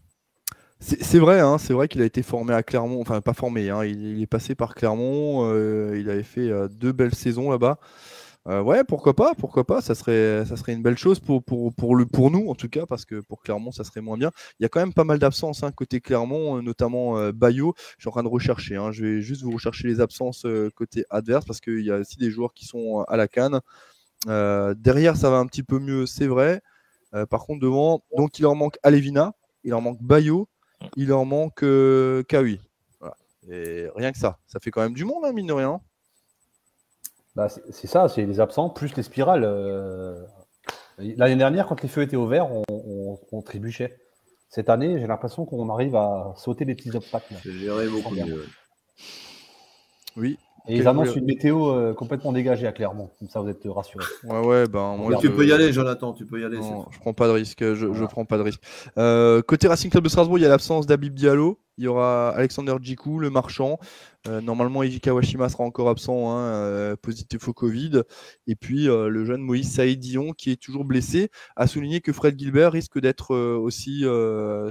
[0.82, 4.22] C'est vrai, hein, c'est vrai qu'il a été formé à Clermont, enfin pas formé, il,
[4.22, 7.80] est passé par Clermont, euh, il avait fait euh, deux belles saisons là-bas.
[8.48, 11.74] Euh, ouais, pourquoi pas, pourquoi pas, ça serait, ça serait une belle chose pour, pour,
[11.74, 14.30] pour, le, pour nous en tout cas, parce que pour Clermont, ça serait moins bien.
[14.60, 17.74] Il y a quand même pas mal d'absences hein, côté Clermont, euh, notamment euh, Bayo.
[17.98, 18.92] Je suis en train de rechercher, hein.
[18.92, 22.30] je vais juste vous rechercher les absences côté adverse, parce qu'il y a aussi des
[22.30, 23.60] joueurs qui sont à la canne.
[24.28, 26.62] derrière, ça va un petit peu mieux, c'est vrai.
[27.30, 29.34] par contre, devant, donc il leur manque Alevina,
[29.64, 30.48] il leur manque Bayo,
[30.98, 31.66] il leur manque
[32.28, 32.60] Kawi.
[33.50, 35.82] Et rien que ça, ça fait quand même du monde, hein, mine de rien.
[37.36, 39.44] Bah, c'est ça, c'est les absents plus les spirales.
[39.44, 40.16] Euh.
[40.98, 43.98] L'année dernière, quand les feux étaient ouverts, on, on, trébuchait.
[44.48, 47.34] Cette année, j'ai l'impression qu'on arrive à sauter les petits obstacles.
[47.44, 48.46] C'est beaucoup mieux.
[50.16, 53.62] Oui, et ils annoncent une météo euh, complètement dégagée à Clermont, comme ça vous êtes
[53.66, 54.04] rassurés.
[54.24, 54.98] Ouais, ouais, ben.
[55.20, 56.58] tu peux y aller, Jonathan, tu peux y aller.
[56.58, 58.62] Non, je prends pas de risque, je, je prends pas de risque.
[58.98, 62.30] Euh, côté Racing Club de Strasbourg, il y a l'absence d'Abib Diallo, il y aura
[62.30, 63.80] Alexander Djikou, le marchand.
[64.28, 68.02] Euh, normalement, Eiji Kawashima sera encore absent, hein, euh, positif au Covid.
[68.48, 72.40] Et puis euh, le jeune Moïse Saïdion, qui est toujours blessé, a souligné que Fred
[72.40, 74.02] Gilbert risque d'être aussi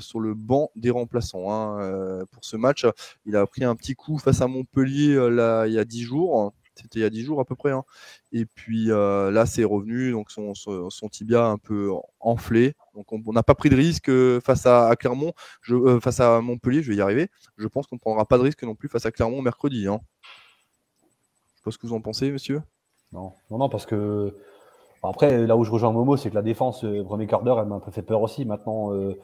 [0.01, 2.87] sur le banc des remplaçants hein, pour ce match.
[3.27, 6.53] Il a pris un petit coup face à Montpellier là, il y a dix jours.
[6.77, 7.71] C'était il y a 10 jours à peu près.
[7.71, 7.85] Hein.
[8.33, 12.75] Et puis là, c'est revenu, donc son, son, tibia un peu enflé.
[12.95, 15.33] Donc on n'a pas pris de risque euh, face à, Clermont,
[15.63, 17.29] je, euh, face à Montpellier, je vais y arriver.
[17.57, 19.87] Je pense qu'on ne prendra pas de risque non plus face à Clermont mercredi.
[19.89, 20.01] Hein.
[21.57, 22.63] sais pas ce que vous en pensez, monsieur.
[23.13, 24.35] Non, non, non, parce que
[25.09, 27.67] après, là où je rejoins Momo, c'est que la défense, euh, premier quart d'heure, elle
[27.67, 28.45] m'a un peu fait peur aussi.
[28.47, 29.19] Maintenant, euh,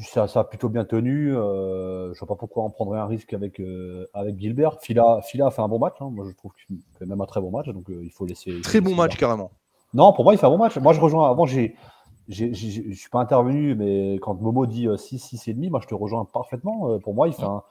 [0.00, 1.34] ça, ça, a plutôt bien tenu.
[1.34, 4.80] Euh, je vois pas pourquoi on prendrait un risque avec, euh, avec Gilbert.
[4.80, 5.94] Fila, Fila a fait un bon match.
[6.00, 6.10] Hein.
[6.10, 7.68] Moi, je trouve qu'il fait même un très bon match.
[7.68, 8.60] Donc, il faut laisser.
[8.62, 9.52] Très bon laisser match, carrément.
[9.94, 10.76] Non, pour moi, il fait un bon match.
[10.76, 11.30] Moi, je rejoins.
[11.30, 11.76] Avant, j'ai.
[12.28, 15.94] Je suis pas intervenu, mais quand Momo dit 6, 6 et demi, moi je te
[15.94, 16.90] rejoins parfaitement.
[16.90, 17.62] Euh, Pour moi, il fait un.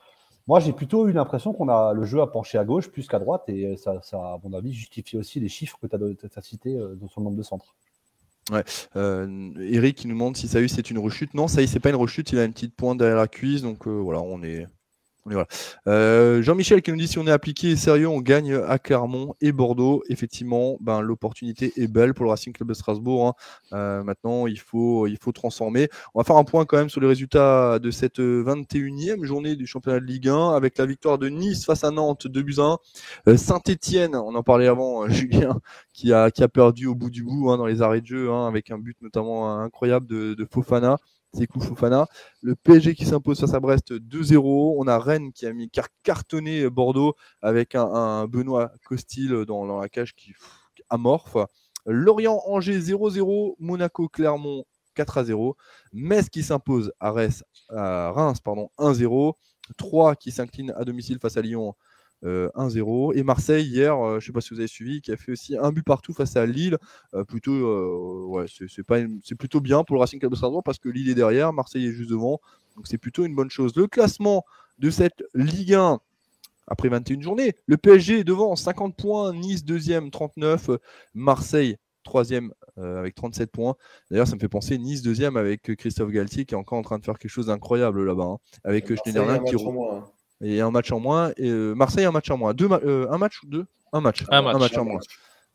[0.47, 3.18] Moi, j'ai plutôt eu l'impression qu'on a le jeu à pencher à gauche plus qu'à
[3.18, 6.76] droite, et ça, ça, à mon avis, justifie aussi les chiffres que tu as, cités
[6.76, 7.76] euh, dans son nombre de centres.
[8.95, 11.34] Euh, Eric qui nous demande si Saïs c'est une rechute.
[11.34, 13.88] Non, Saïs c'est pas une rechute, il a une petite pointe derrière la cuisse, donc
[13.88, 14.68] euh, voilà, on est.
[15.88, 19.36] Euh, Jean-Michel qui nous dit si on est appliqué et sérieux, on gagne à Clermont
[19.41, 20.03] et Bordeaux.
[20.09, 23.28] Effectivement, ben, l'opportunité est belle pour le Racing Club de Strasbourg.
[23.28, 23.34] hein.
[23.73, 25.89] Euh, maintenant, il faut, il faut transformer.
[26.13, 29.65] On va faire un point quand même sur les résultats de cette 21e journée du
[29.65, 32.78] championnat de Ligue 1 avec la victoire de Nice face à Nantes 2 buts à
[33.28, 33.38] 1.
[33.38, 35.59] Saint-Etienne, on en parlait avant, euh, Julien,
[35.93, 38.32] qui a, qui a perdu au bout du bout hein, dans les arrêts de jeu,
[38.32, 40.97] hein, avec un but notamment euh, incroyable de, de Fofana.
[41.36, 42.08] Sekou Fofana.
[42.42, 44.76] Le PSG qui s'impose face à Brest 2-0.
[44.78, 49.90] On a Rennes qui a mis car cartonné Bordeaux avec un, Benoît Costil dans, la
[49.90, 50.34] cage qui
[50.90, 51.38] amorphe.
[51.86, 53.56] Lorient-Angers 0-0.
[53.60, 54.64] Monaco-Clermont
[54.96, 55.54] 4-0.
[55.94, 57.14] Metz qui s'impose à,
[57.70, 59.34] à Reims pardon, 1-0.
[59.78, 61.74] 3 qui s'incline à domicile face à Lyon
[62.24, 63.13] euh, 1-0.
[63.16, 65.32] Et Marseille, hier, euh, je ne sais pas si vous avez suivi, qui a fait
[65.32, 66.78] aussi un but partout face à Lille.
[67.13, 70.36] Euh, plutôt, euh, ouais, c'est pas une- c'est plutôt bien pour le Racing Club de
[70.38, 72.39] Strasbourg parce que Lille est derrière, Marseille est juste devant.
[72.76, 73.74] Donc c'est plutôt une bonne chose.
[73.76, 74.43] Le classement
[74.80, 75.99] de cette Ligue 1
[76.68, 80.72] après 21 journées, le PSG est devant 50 points, Nice deuxième 39,
[81.13, 83.76] Marseille troisième euh, avec 37 points.
[84.11, 86.99] D'ailleurs, ça me fait penser Nice deuxième avec Christophe Galtier qui est encore en train
[86.99, 90.05] de faire quelque chose d'incroyable là-bas, hein, avec Schneiderlin qui hein.
[90.42, 91.32] Et un match en moins.
[91.38, 92.54] Et euh, Marseille, un match en moins.
[92.54, 93.66] Deux ma- euh, un match ou deux?
[93.94, 94.26] Un match.
[94.30, 94.78] Un match.
[94.78, 95.00] en moins.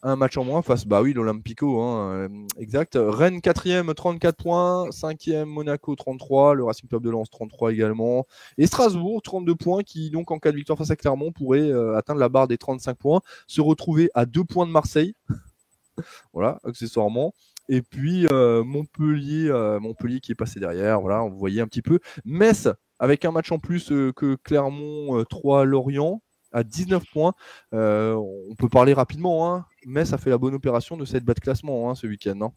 [0.03, 2.29] Un match en moins face, bah oui, l'Olympico, hein, euh,
[2.59, 2.97] exact.
[2.99, 4.89] Rennes 4e, 34 points.
[4.89, 6.55] 5e, Monaco 33.
[6.55, 8.27] Le Racing Club de Lens 33 également.
[8.57, 11.99] Et Strasbourg 32 points qui, donc, en cas de victoire face à Clermont, pourrait euh,
[11.99, 13.21] atteindre la barre des 35 points.
[13.47, 15.15] Se retrouver à deux points de Marseille.
[16.33, 17.35] voilà, accessoirement.
[17.69, 21.01] Et puis euh, Montpellier, euh, Montpellier qui est passé derrière.
[21.01, 22.01] Voilà, vous voyez un petit peu.
[22.25, 22.69] Metz
[23.01, 26.23] avec un match en plus euh, que Clermont euh, 3 Lorient
[26.53, 27.33] à 19 points.
[27.75, 29.53] Euh, on peut parler rapidement.
[29.53, 29.67] Hein.
[29.87, 32.39] Metz a fait la bonne opération de cette bas de classement hein, ce week-end.
[32.43, 32.53] hein.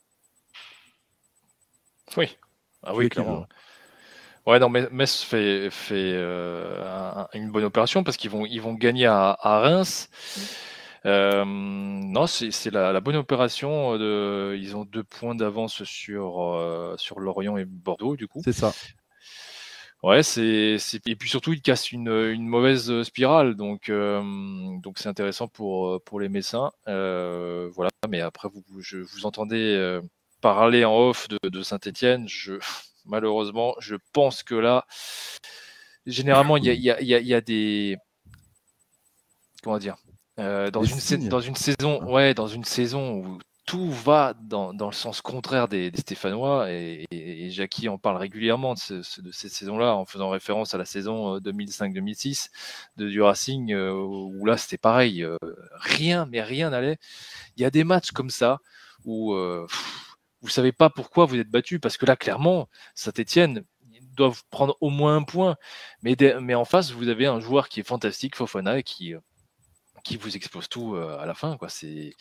[2.17, 2.37] Oui.
[2.83, 3.45] Ah oui, clairement.
[4.45, 8.61] Ouais, non, mais Metz fait, fait euh, un- une bonne opération parce qu'ils vont, ils
[8.61, 10.09] vont gagner à, à Reims.
[11.05, 13.97] Euh, non, c'est la, la bonne opération.
[13.97, 18.41] De, ils ont deux points d'avance sur, euh, sur Lorient et Bordeaux, du coup.
[18.43, 18.73] C'est ça.
[20.03, 24.21] Ouais, c'est, et puis surtout, ils cassent une, une mauvaise spirale, donc euh,
[24.81, 26.71] donc c'est intéressant pour pour les Messins.
[26.89, 30.01] Euh, voilà, mais après vous je vous entendez euh,
[30.41, 32.27] parler en off de, de Saint-Étienne.
[32.27, 32.55] Je
[33.05, 34.85] malheureusement, je pense que là,
[36.05, 37.97] généralement, il y a, il y a, il y a- il y a des
[39.61, 39.95] comment dire
[40.39, 44.73] euh, dans Des une dans une saison ouais dans une saison où tout va dans,
[44.73, 49.31] le sens contraire des, Stéphanois et, et, et Jackie en parle régulièrement de, ce- de
[49.31, 52.49] cette saison-là en faisant référence à la saison euh, 2005-2006
[52.97, 55.37] de du Racing euh, où là c'était pareil euh,
[55.75, 56.97] rien mais rien n'allait.
[57.55, 58.59] Il y a des matchs comme ça
[59.05, 59.65] où euh,
[60.41, 63.63] vous savez pas pourquoi vous êtes battu parce que là clairement Saint-Etienne
[64.17, 65.55] doivent prendre au moins un point.
[66.03, 69.19] Mais, mais en face vous avez un joueur qui est fantastique Fofana et qui euh,
[70.03, 72.11] qui vous expose tout euh, à la fin quoi c'est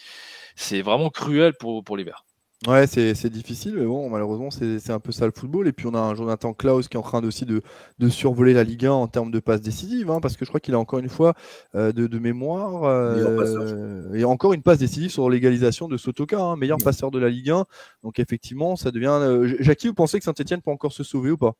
[0.57, 2.25] c'est vraiment cruel pour, pour les Verts.
[2.69, 5.67] Ouais, c'est c'est difficile, mais bon, malheureusement, c'est c'est un peu ça le football.
[5.67, 7.61] Et puis, on a un Jonathan Klaus qui est en train aussi de,
[7.99, 10.61] de survoler la Ligue 1 en termes de passes décisives, hein, parce que je crois
[10.61, 11.35] qu'il a encore une fois
[11.75, 12.85] euh, de, de mémoire.
[12.85, 17.31] Euh, et encore une passe décisive sur l'égalisation de Sotoka, hein, meilleur passeur de la
[17.31, 17.65] Ligue 1.
[18.05, 19.09] Donc, effectivement, ça devient.
[19.09, 21.55] euh, Jackie, vous pensez que Saint-Etienne peut encore se sauver ou pas?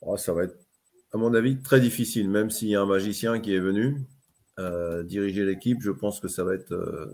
[0.00, 0.56] Oh, ça va être,
[1.12, 3.96] à mon avis, très difficile, même s'il y a un magicien qui est venu
[4.60, 5.78] euh, diriger l'équipe.
[5.80, 7.06] Je pense que ça va être euh,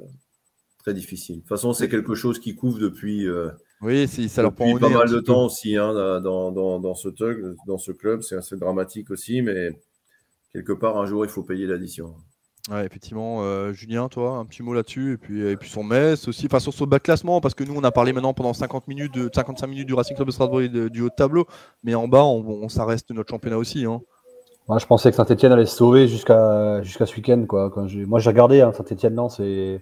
[0.78, 1.36] très difficile.
[1.36, 4.66] De toute façon, c'est quelque chose qui couvre depuis, euh, Oui, si, ça leur prend
[4.74, 7.92] depuis au pas mal de temps aussi hein, dans, dans, dans, ce tug, dans ce
[7.92, 8.22] club.
[8.22, 9.70] C'est assez dramatique aussi, mais
[10.52, 12.14] quelque part, un jour, il faut payer l'addition.
[12.68, 16.26] Ouais, effectivement, euh, Julien, toi, un petit mot là-dessus, et puis, et puis son Metz
[16.26, 18.88] aussi, enfin sur ce bas classement, parce que nous on a parlé maintenant pendant 50
[18.88, 21.46] minutes, de, 55 minutes du Racing Club de Strasbourg et de- du haut de tableau,
[21.84, 23.84] mais en bas, on, on- ça reste notre championnat aussi.
[23.84, 24.00] Hein.
[24.68, 27.44] Moi, je pensais que Saint-Etienne allait se sauver jusqu'à jusqu'à ce week-end.
[27.48, 27.70] Quoi.
[27.70, 29.80] Quand j'ai- Moi, j'ai regardé hein, Saint-Etienne, non, c'est.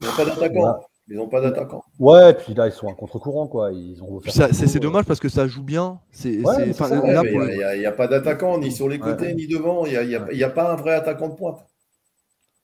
[0.00, 0.80] Ils n'ont pas d'attaquant.
[1.08, 1.82] Ils n'ont pas d'attaquant.
[1.98, 3.46] Ouais, et puis là, ils sont à contre-courant.
[3.48, 3.72] quoi.
[3.72, 6.00] Ils ont Puis ça- C'est c'est dommage parce que ça joue bien.
[6.12, 7.82] C'est Ouais, c'est- mais c'est enfin, ça, là, Ouais, mais pour Il n'y a, il
[7.82, 9.34] y a pas d'attaquant, ni sur les côtés, Ouais.
[9.34, 9.84] ni devant.
[9.86, 11.58] Il n'y a, y a- il y a pas un vrai attaquant de pointe.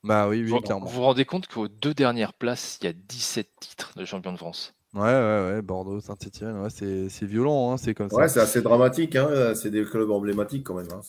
[0.05, 0.87] Bah oui, oui, Vous clairement.
[0.87, 4.33] vous vous rendez compte qu'aux deux dernières places, il y a 17 titres de champion
[4.33, 4.75] de France.
[4.97, 8.17] Ouais, ouais, ouais, Bordeaux, Saint-Etienne, ouais, c'est c'est violent, hein, c'est comme ça.
[8.17, 9.15] Ouais, c'est assez dramatique.
[9.15, 9.55] Hein.
[9.55, 10.89] C'est des clubs emblématiques quand même.
[10.91, 11.03] hein,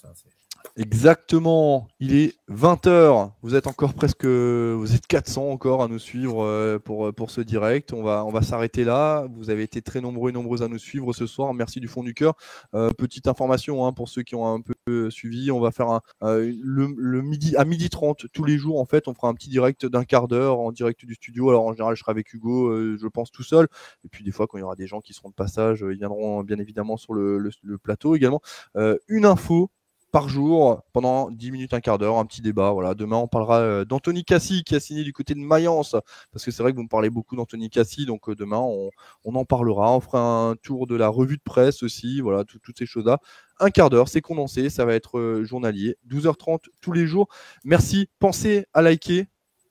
[0.79, 3.31] Exactement, il est 20h.
[3.41, 7.41] Vous êtes encore presque vous êtes 400 encore à nous suivre euh, pour, pour ce
[7.41, 7.93] direct.
[7.93, 9.25] On va, on va s'arrêter là.
[9.35, 11.51] Vous avez été très nombreux et nombreuses à nous suivre ce soir.
[11.55, 12.35] Merci du fond du cœur.
[12.75, 16.01] Euh, petite information hein, pour ceux qui ont un peu suivi, on va faire un,
[16.23, 19.49] euh, le, midi à midi 30 tous les jours en fait, on fera un petit
[19.49, 21.49] direct d'un quart d'heure en direct du studio.
[21.49, 23.67] Alors en général, je serai avec Hugo, euh, je pense tout seul.
[24.05, 25.93] Et puis des fois quand il y aura des gens qui seront de passage, euh,
[25.93, 27.49] ils viendront bien évidemment sur le,
[27.83, 28.41] plateau également.
[28.75, 29.69] Euh, une info
[30.11, 32.71] par jour pendant 10 minutes, un quart d'heure, un petit débat.
[32.71, 32.93] Voilà.
[32.95, 35.95] Demain, on parlera euh, d'Anthony Cassi qui a signé du côté de Mayence,
[36.31, 39.35] parce que c'est vrai que vous me parlez beaucoup d'Anthony Cassi, donc euh, demain, on,
[39.35, 39.91] en parlera.
[39.95, 43.19] On fera un tour de la revue de presse aussi, voilà, tout- toutes ces choses-là.
[43.59, 47.27] Un quart d'heure, c'est condensé, ça va être euh, journalier, 12h30 tous les jours.
[47.63, 49.27] Merci, pensez à liker.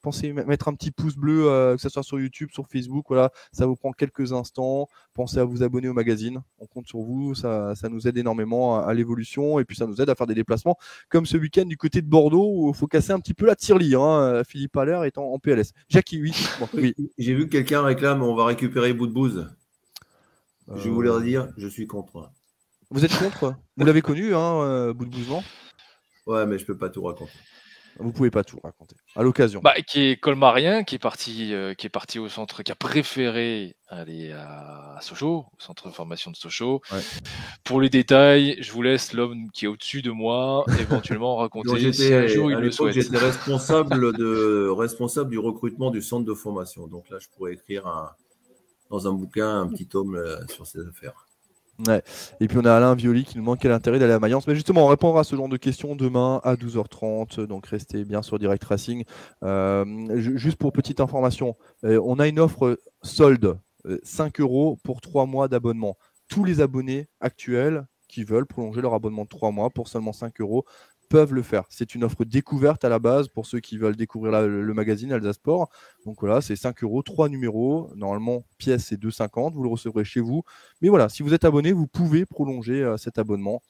[0.06, 3.06] Pensez à mettre un petit pouce bleu, euh, que ce soit sur YouTube, sur Facebook,
[3.08, 4.86] voilà, ça vous prend quelques instants.
[5.14, 8.78] Pensez à vous abonner au magazine, on compte sur vous, ça, ça nous aide énormément
[8.78, 10.76] à, à l'évolution et puis ça nous aide à faire des déplacements
[11.08, 13.56] comme ce week-end du côté de Bordeaux où il faut casser un petit peu la
[13.56, 14.00] tirelire.
[14.00, 15.72] Hein, Philippe Allaire est en, en PLS.
[15.88, 16.32] Jackie, oui.
[16.60, 16.94] Bon, oui.
[17.18, 19.48] J'ai vu que quelqu'un réclame on va récupérer bout de bouse.
[20.72, 22.30] Je Euh, voulais dire, je suis contre.
[22.90, 23.56] Vous êtes contre?
[23.76, 25.42] Vous l'avez connu, hein, euh, bout de bousement
[26.28, 27.32] Ouais, mais je peux pas tout raconter.
[27.98, 28.94] Vous pouvez pas tout raconter.
[29.14, 29.60] À l'occasion.
[29.62, 32.74] Bah, qui est colmarien, qui est parti, euh, qui est parti au centre, qui a
[32.74, 36.82] préféré aller à, à Sochaux, au centre de formation de Sochaux.
[36.92, 37.00] Ouais.
[37.64, 41.92] Pour les détails, je vous laisse l'homme qui est au-dessus de moi éventuellement Donc, raconter
[41.92, 42.94] si j'étais- un jour il le souhaite.
[42.94, 46.86] j'étais responsable, de, responsable du recrutement du centre de formation.
[46.86, 48.10] Donc là, je pourrais écrire un-
[48.90, 51.25] dans un bouquin un petit tome euh, sur ces affaires.
[52.40, 54.46] Et puis on a Alain Violi qui nous manque quel intérêt d'aller à Mayence.
[54.46, 57.40] Mais justement, on répondra à ce genre de questions demain à 12h30.
[57.46, 59.04] Donc restez bien sur Direct Racing.
[59.42, 59.84] Euh,
[60.18, 65.00] ju- juste pour petite information, euh, on a une offre solde, euh, 5 euros pour
[65.00, 65.96] 3 mois d'abonnement.
[66.28, 70.40] Tous les abonnés actuels qui veulent prolonger leur abonnement de 3 mois pour seulement 5
[70.40, 70.64] euros
[71.08, 71.64] peuvent le faire.
[71.70, 75.12] C'est une offre découverte à la base pour ceux qui veulent découvrir la- le magazine
[75.12, 75.68] Alsace Sport.
[76.04, 77.90] Donc voilà, c'est 5 euros, 3 numéros.
[77.94, 79.54] Normalement, pièce c'est 2,50.
[79.54, 80.42] Vous le recevrez chez vous.
[80.80, 83.62] Mais voilà, si vous êtes abonné, vous pouvez prolonger euh, cet abonnement.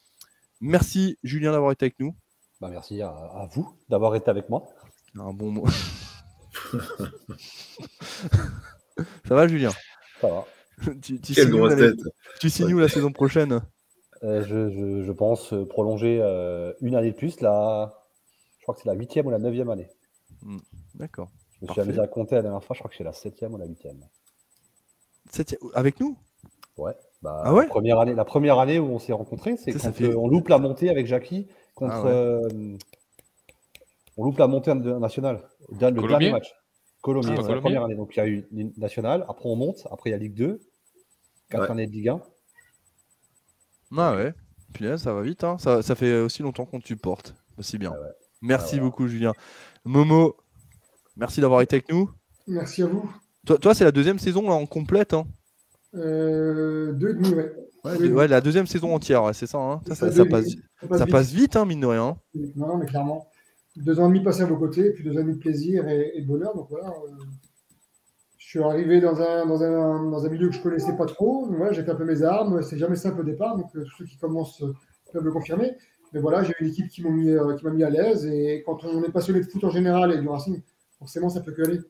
[0.60, 2.14] Merci Julien d'avoir été avec nous.
[2.60, 4.64] Bah, merci à, à vous d'avoir été avec moi.
[5.18, 5.66] Un bon mot.
[9.28, 9.70] Ça va Julien?
[10.20, 10.44] Ça va.
[11.02, 11.98] tu, tu Quelle grosse tête
[12.40, 13.60] tu signes où la saison prochaine?
[14.22, 17.40] Je, je- je pense euh, prolonger euh, une année de plus.
[17.40, 17.94] La,
[18.58, 19.88] je crois que c'est la huitième ou la neuvième année.
[20.94, 21.28] D'accord.
[21.52, 21.82] Je me Parfait.
[21.82, 22.74] suis amusé à compter la dernière fois.
[22.74, 23.98] Je crois que c'est la septième ou la huitième.
[25.30, 26.16] Septième- Avec nous?
[26.76, 26.92] Ouais.
[27.22, 27.64] Bah, Ah ouais?
[27.64, 30.28] la, première année, la première année où on s'est rencontrés, c'est quand fait- euh, on
[30.28, 31.94] loupe la montée avec Jackie contre.
[31.94, 32.10] Ah ouais.
[32.10, 32.76] euh,
[34.18, 35.42] on loupe la montée nationale.
[35.70, 36.54] Le dernier match.
[37.02, 37.94] Colomiers, Ah, c'est la première année.
[37.94, 39.24] Donc il y a eu une nationale.
[39.28, 39.86] Après on monte.
[39.90, 40.60] Après il y a Ligue 2.
[41.50, 41.70] Quatre Ouais.
[41.70, 42.20] années de Ligue 1.
[43.96, 44.32] Ah ouais.
[44.72, 45.44] Punaise, ça va vite.
[45.44, 45.56] hein.
[45.58, 47.34] Ça, ça fait aussi longtemps qu'on te supporte.
[47.60, 47.92] C'est bien.
[47.94, 48.08] Ah ouais.
[48.42, 49.32] Merci Ah, beaucoup Julien.
[49.84, 50.36] Momo,
[51.16, 52.10] merci d'avoir été avec nous.
[52.46, 53.10] Merci à vous.
[53.46, 55.14] Toi, toi c'est la deuxième saison là, en complète.
[55.14, 55.26] hein.
[55.94, 57.52] Euh, deux et demi, ouais.
[57.84, 59.58] Ouais, Oui, la deuxième saison entière, ouais, c'est ça.
[59.58, 59.80] hein.
[59.86, 60.46] Ça, ça- passe.
[60.80, 61.12] Ça passe ça vite.
[61.12, 62.16] passe vite, hein, mine de rien.
[62.34, 63.26] Non, non, mais clairement.
[63.76, 65.86] Deux ans et demi passés à vos côtés, puis deux ans et demi de plaisir
[65.88, 66.54] et, et de bonheur.
[66.54, 66.88] Donc voilà.
[66.88, 67.24] euh,
[68.56, 71.46] suis arrivé dans un, dans, un, dans un milieu que je connaissais pas trop.
[71.50, 72.62] Voilà, j'ai fait un peu mes armes.
[72.62, 73.56] C'est jamais simple au départ.
[73.56, 74.72] Donc euh, tous ceux qui commencent euh,
[75.12, 75.76] peuvent le confirmer.
[76.12, 78.26] Mais voilà, j'ai une équipe qui m'a mis, euh, m'a mis à l'aise.
[78.26, 80.62] Et quand on est passionné de foot en général et du Racing,
[80.98, 81.80] forcément, ça peut que aller.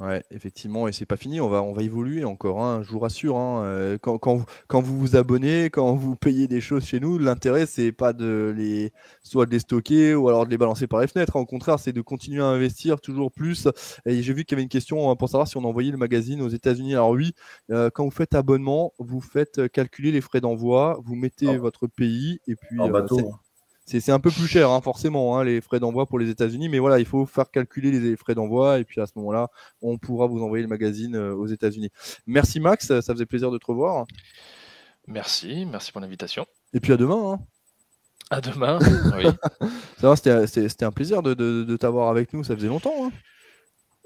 [0.00, 2.98] Ouais, effectivement, et c'est pas fini, on va, on va évoluer encore, hein, je vous
[2.98, 3.36] rassure.
[3.36, 6.98] hein, euh, quand, quand, vous, quand vous vous abonnez, quand vous payez des choses chez
[6.98, 8.90] nous, l'intérêt, c'est pas de les,
[9.22, 11.36] soit de les stocker ou alors de les balancer par les fenêtres.
[11.36, 13.68] hein, Au contraire, c'est de continuer à investir toujours plus.
[14.04, 16.42] Et j'ai vu qu'il y avait une question pour savoir si on envoyait le magazine
[16.42, 16.94] aux États-Unis.
[16.94, 17.32] Alors oui,
[17.70, 21.86] euh, quand vous faites abonnement, vous faites calculer les frais d'envoi, vous mettez En- votre
[21.86, 23.34] pays et puis En euh, bateau.
[23.84, 26.68] C'est un peu plus cher, hein, forcément, hein, les frais d'envoi pour les États-Unis.
[26.68, 28.78] Mais voilà, il faut faire calculer les frais d'envoi.
[28.78, 29.48] Et puis à ce moment-là,
[29.82, 31.90] on pourra vous envoyer le magazine euh, aux États-Unis.
[32.26, 34.06] Merci Max, ça faisait plaisir de te revoir.
[35.06, 36.46] Merci, merci pour l'invitation.
[36.72, 37.32] Et puis à demain.
[37.34, 37.40] hein.
[38.30, 38.78] À demain.
[39.16, 39.26] oui.
[40.46, 42.44] C'était un plaisir de, de- de t'avoir avec nous.
[42.44, 43.10] Ça faisait longtemps.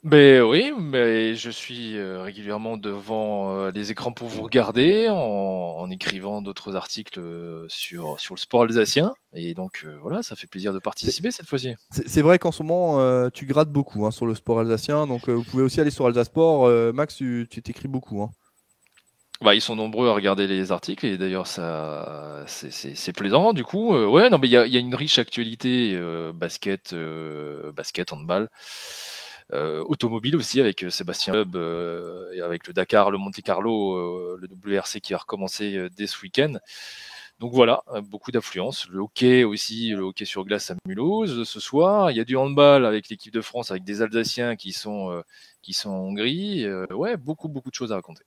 [0.06, 0.10] Hein.
[0.10, 5.16] Ben oui, mais je suis euh, régulièrement devant euh, les écrans pour vous regarder, en,
[5.16, 9.14] en écrivant d'autres articles euh, sur, sur le sport alsacien.
[9.32, 11.74] Et donc euh, voilà, ça fait plaisir de participer cette fois-ci.
[11.90, 15.06] C'est vrai qu'en ce moment, euh, tu grattes beaucoup hein, sur le sport alsacien.
[15.06, 16.66] Donc euh, vous pouvez aussi aller sur Alsace Sport.
[16.66, 18.22] Euh, Max, tu tu t'écris beaucoup.
[18.22, 18.30] hein.
[19.42, 23.94] Bah, ils sont nombreux à regarder les articles et d'ailleurs ça c'est plaisant du coup.
[23.94, 27.70] Euh, ouais non mais il y a, y a, une riche actualité euh, basket, euh,
[27.72, 28.48] basket, handball,
[29.52, 31.56] automobile aussi avec Sébastien Loeb
[32.34, 36.54] et avec le Dakar, le Monte Carlo, le WRC qui va recommencer dès ce week-end.
[37.38, 38.88] Donc voilà, beaucoup d'affluence.
[38.88, 42.10] Le hockey aussi, le hockey sur glace à Mulhouse ce soir.
[42.10, 45.22] Il y a du handball avec l'équipe de France, avec des Alsaciens qui sont,
[45.62, 46.66] qui sont en Hongrie.
[46.90, 48.24] ouais, beaucoup, beaucoup de choses à raconter.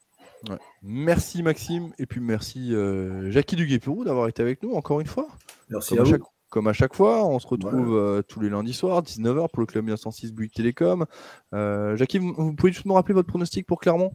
[0.82, 5.28] Merci Maxime et puis merci euh, Jackie Duguay-Pérou d'avoir été avec nous encore une fois.
[5.70, 8.74] Merci comme à, chaque, comme à chaque fois, on se retrouve euh, tous les lundis
[8.74, 11.06] soirs, 19h pour le club 1906 Bouygues Télécom.
[11.54, 14.14] Euh, Jackie, vous, pouvez juste me rappeler votre pronostic pour Clermont?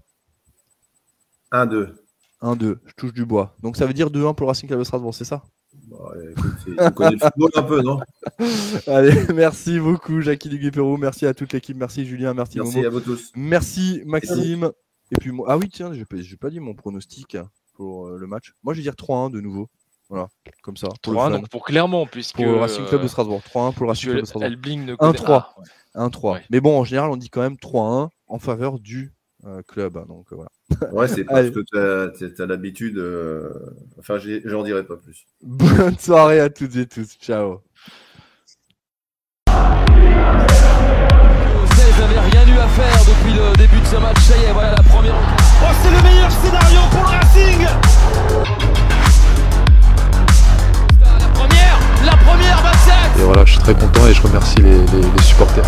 [1.53, 1.95] 1-2.
[2.43, 3.57] 1-2, je touche du bois.
[3.62, 5.43] Donc ça veut dire 2-1 pour le Racing Club de Strasbourg, c'est ça?
[5.89, 8.01] Bah, connais le football un peu, non?
[8.87, 13.01] Allez, merci beaucoup Jackie Duguay-Pérou, merci à toute l'équipe, merci Julien, merci Merci à vous
[13.01, 13.32] tous.
[13.35, 14.70] Merci Maxime.
[15.12, 17.37] Et puis, ah oui, tiens, j'ai pas, pas dit mon pronostic
[17.74, 18.55] pour euh, le match.
[18.62, 19.68] Moi, je vais dire 3-1 de nouveau.
[20.09, 20.28] Voilà,
[20.62, 20.88] comme ça.
[21.02, 22.36] 3-1 donc pour Clermont, puisque.
[22.36, 23.42] Pour le Racing Club de Strasbourg.
[23.55, 24.50] 3-1 pour le Racing Club de Strasbourg.
[24.98, 25.44] 1-3.
[25.94, 26.40] 1-3.
[26.50, 29.12] Mais bon, en général, on dit quand même 3-1 en faveur du
[29.46, 29.94] euh, club.
[30.07, 30.50] Donc euh, voilà.
[30.92, 32.98] Ouais, c'est parce que tu as, l'habitude.
[33.98, 35.26] Enfin, j'en dirai pas plus.
[35.42, 37.16] Bonne soirée à toutes et tous.
[37.20, 37.62] Ciao.
[41.94, 44.18] Vous n'avez rien eu à faire depuis le début de ce match.
[44.20, 45.14] Ça y est, voilà la première.
[45.62, 48.34] Oh, c'est le meilleur scénario pour le Racing
[53.18, 55.64] Et voilà, je suis très content et je remercie les, les supporters.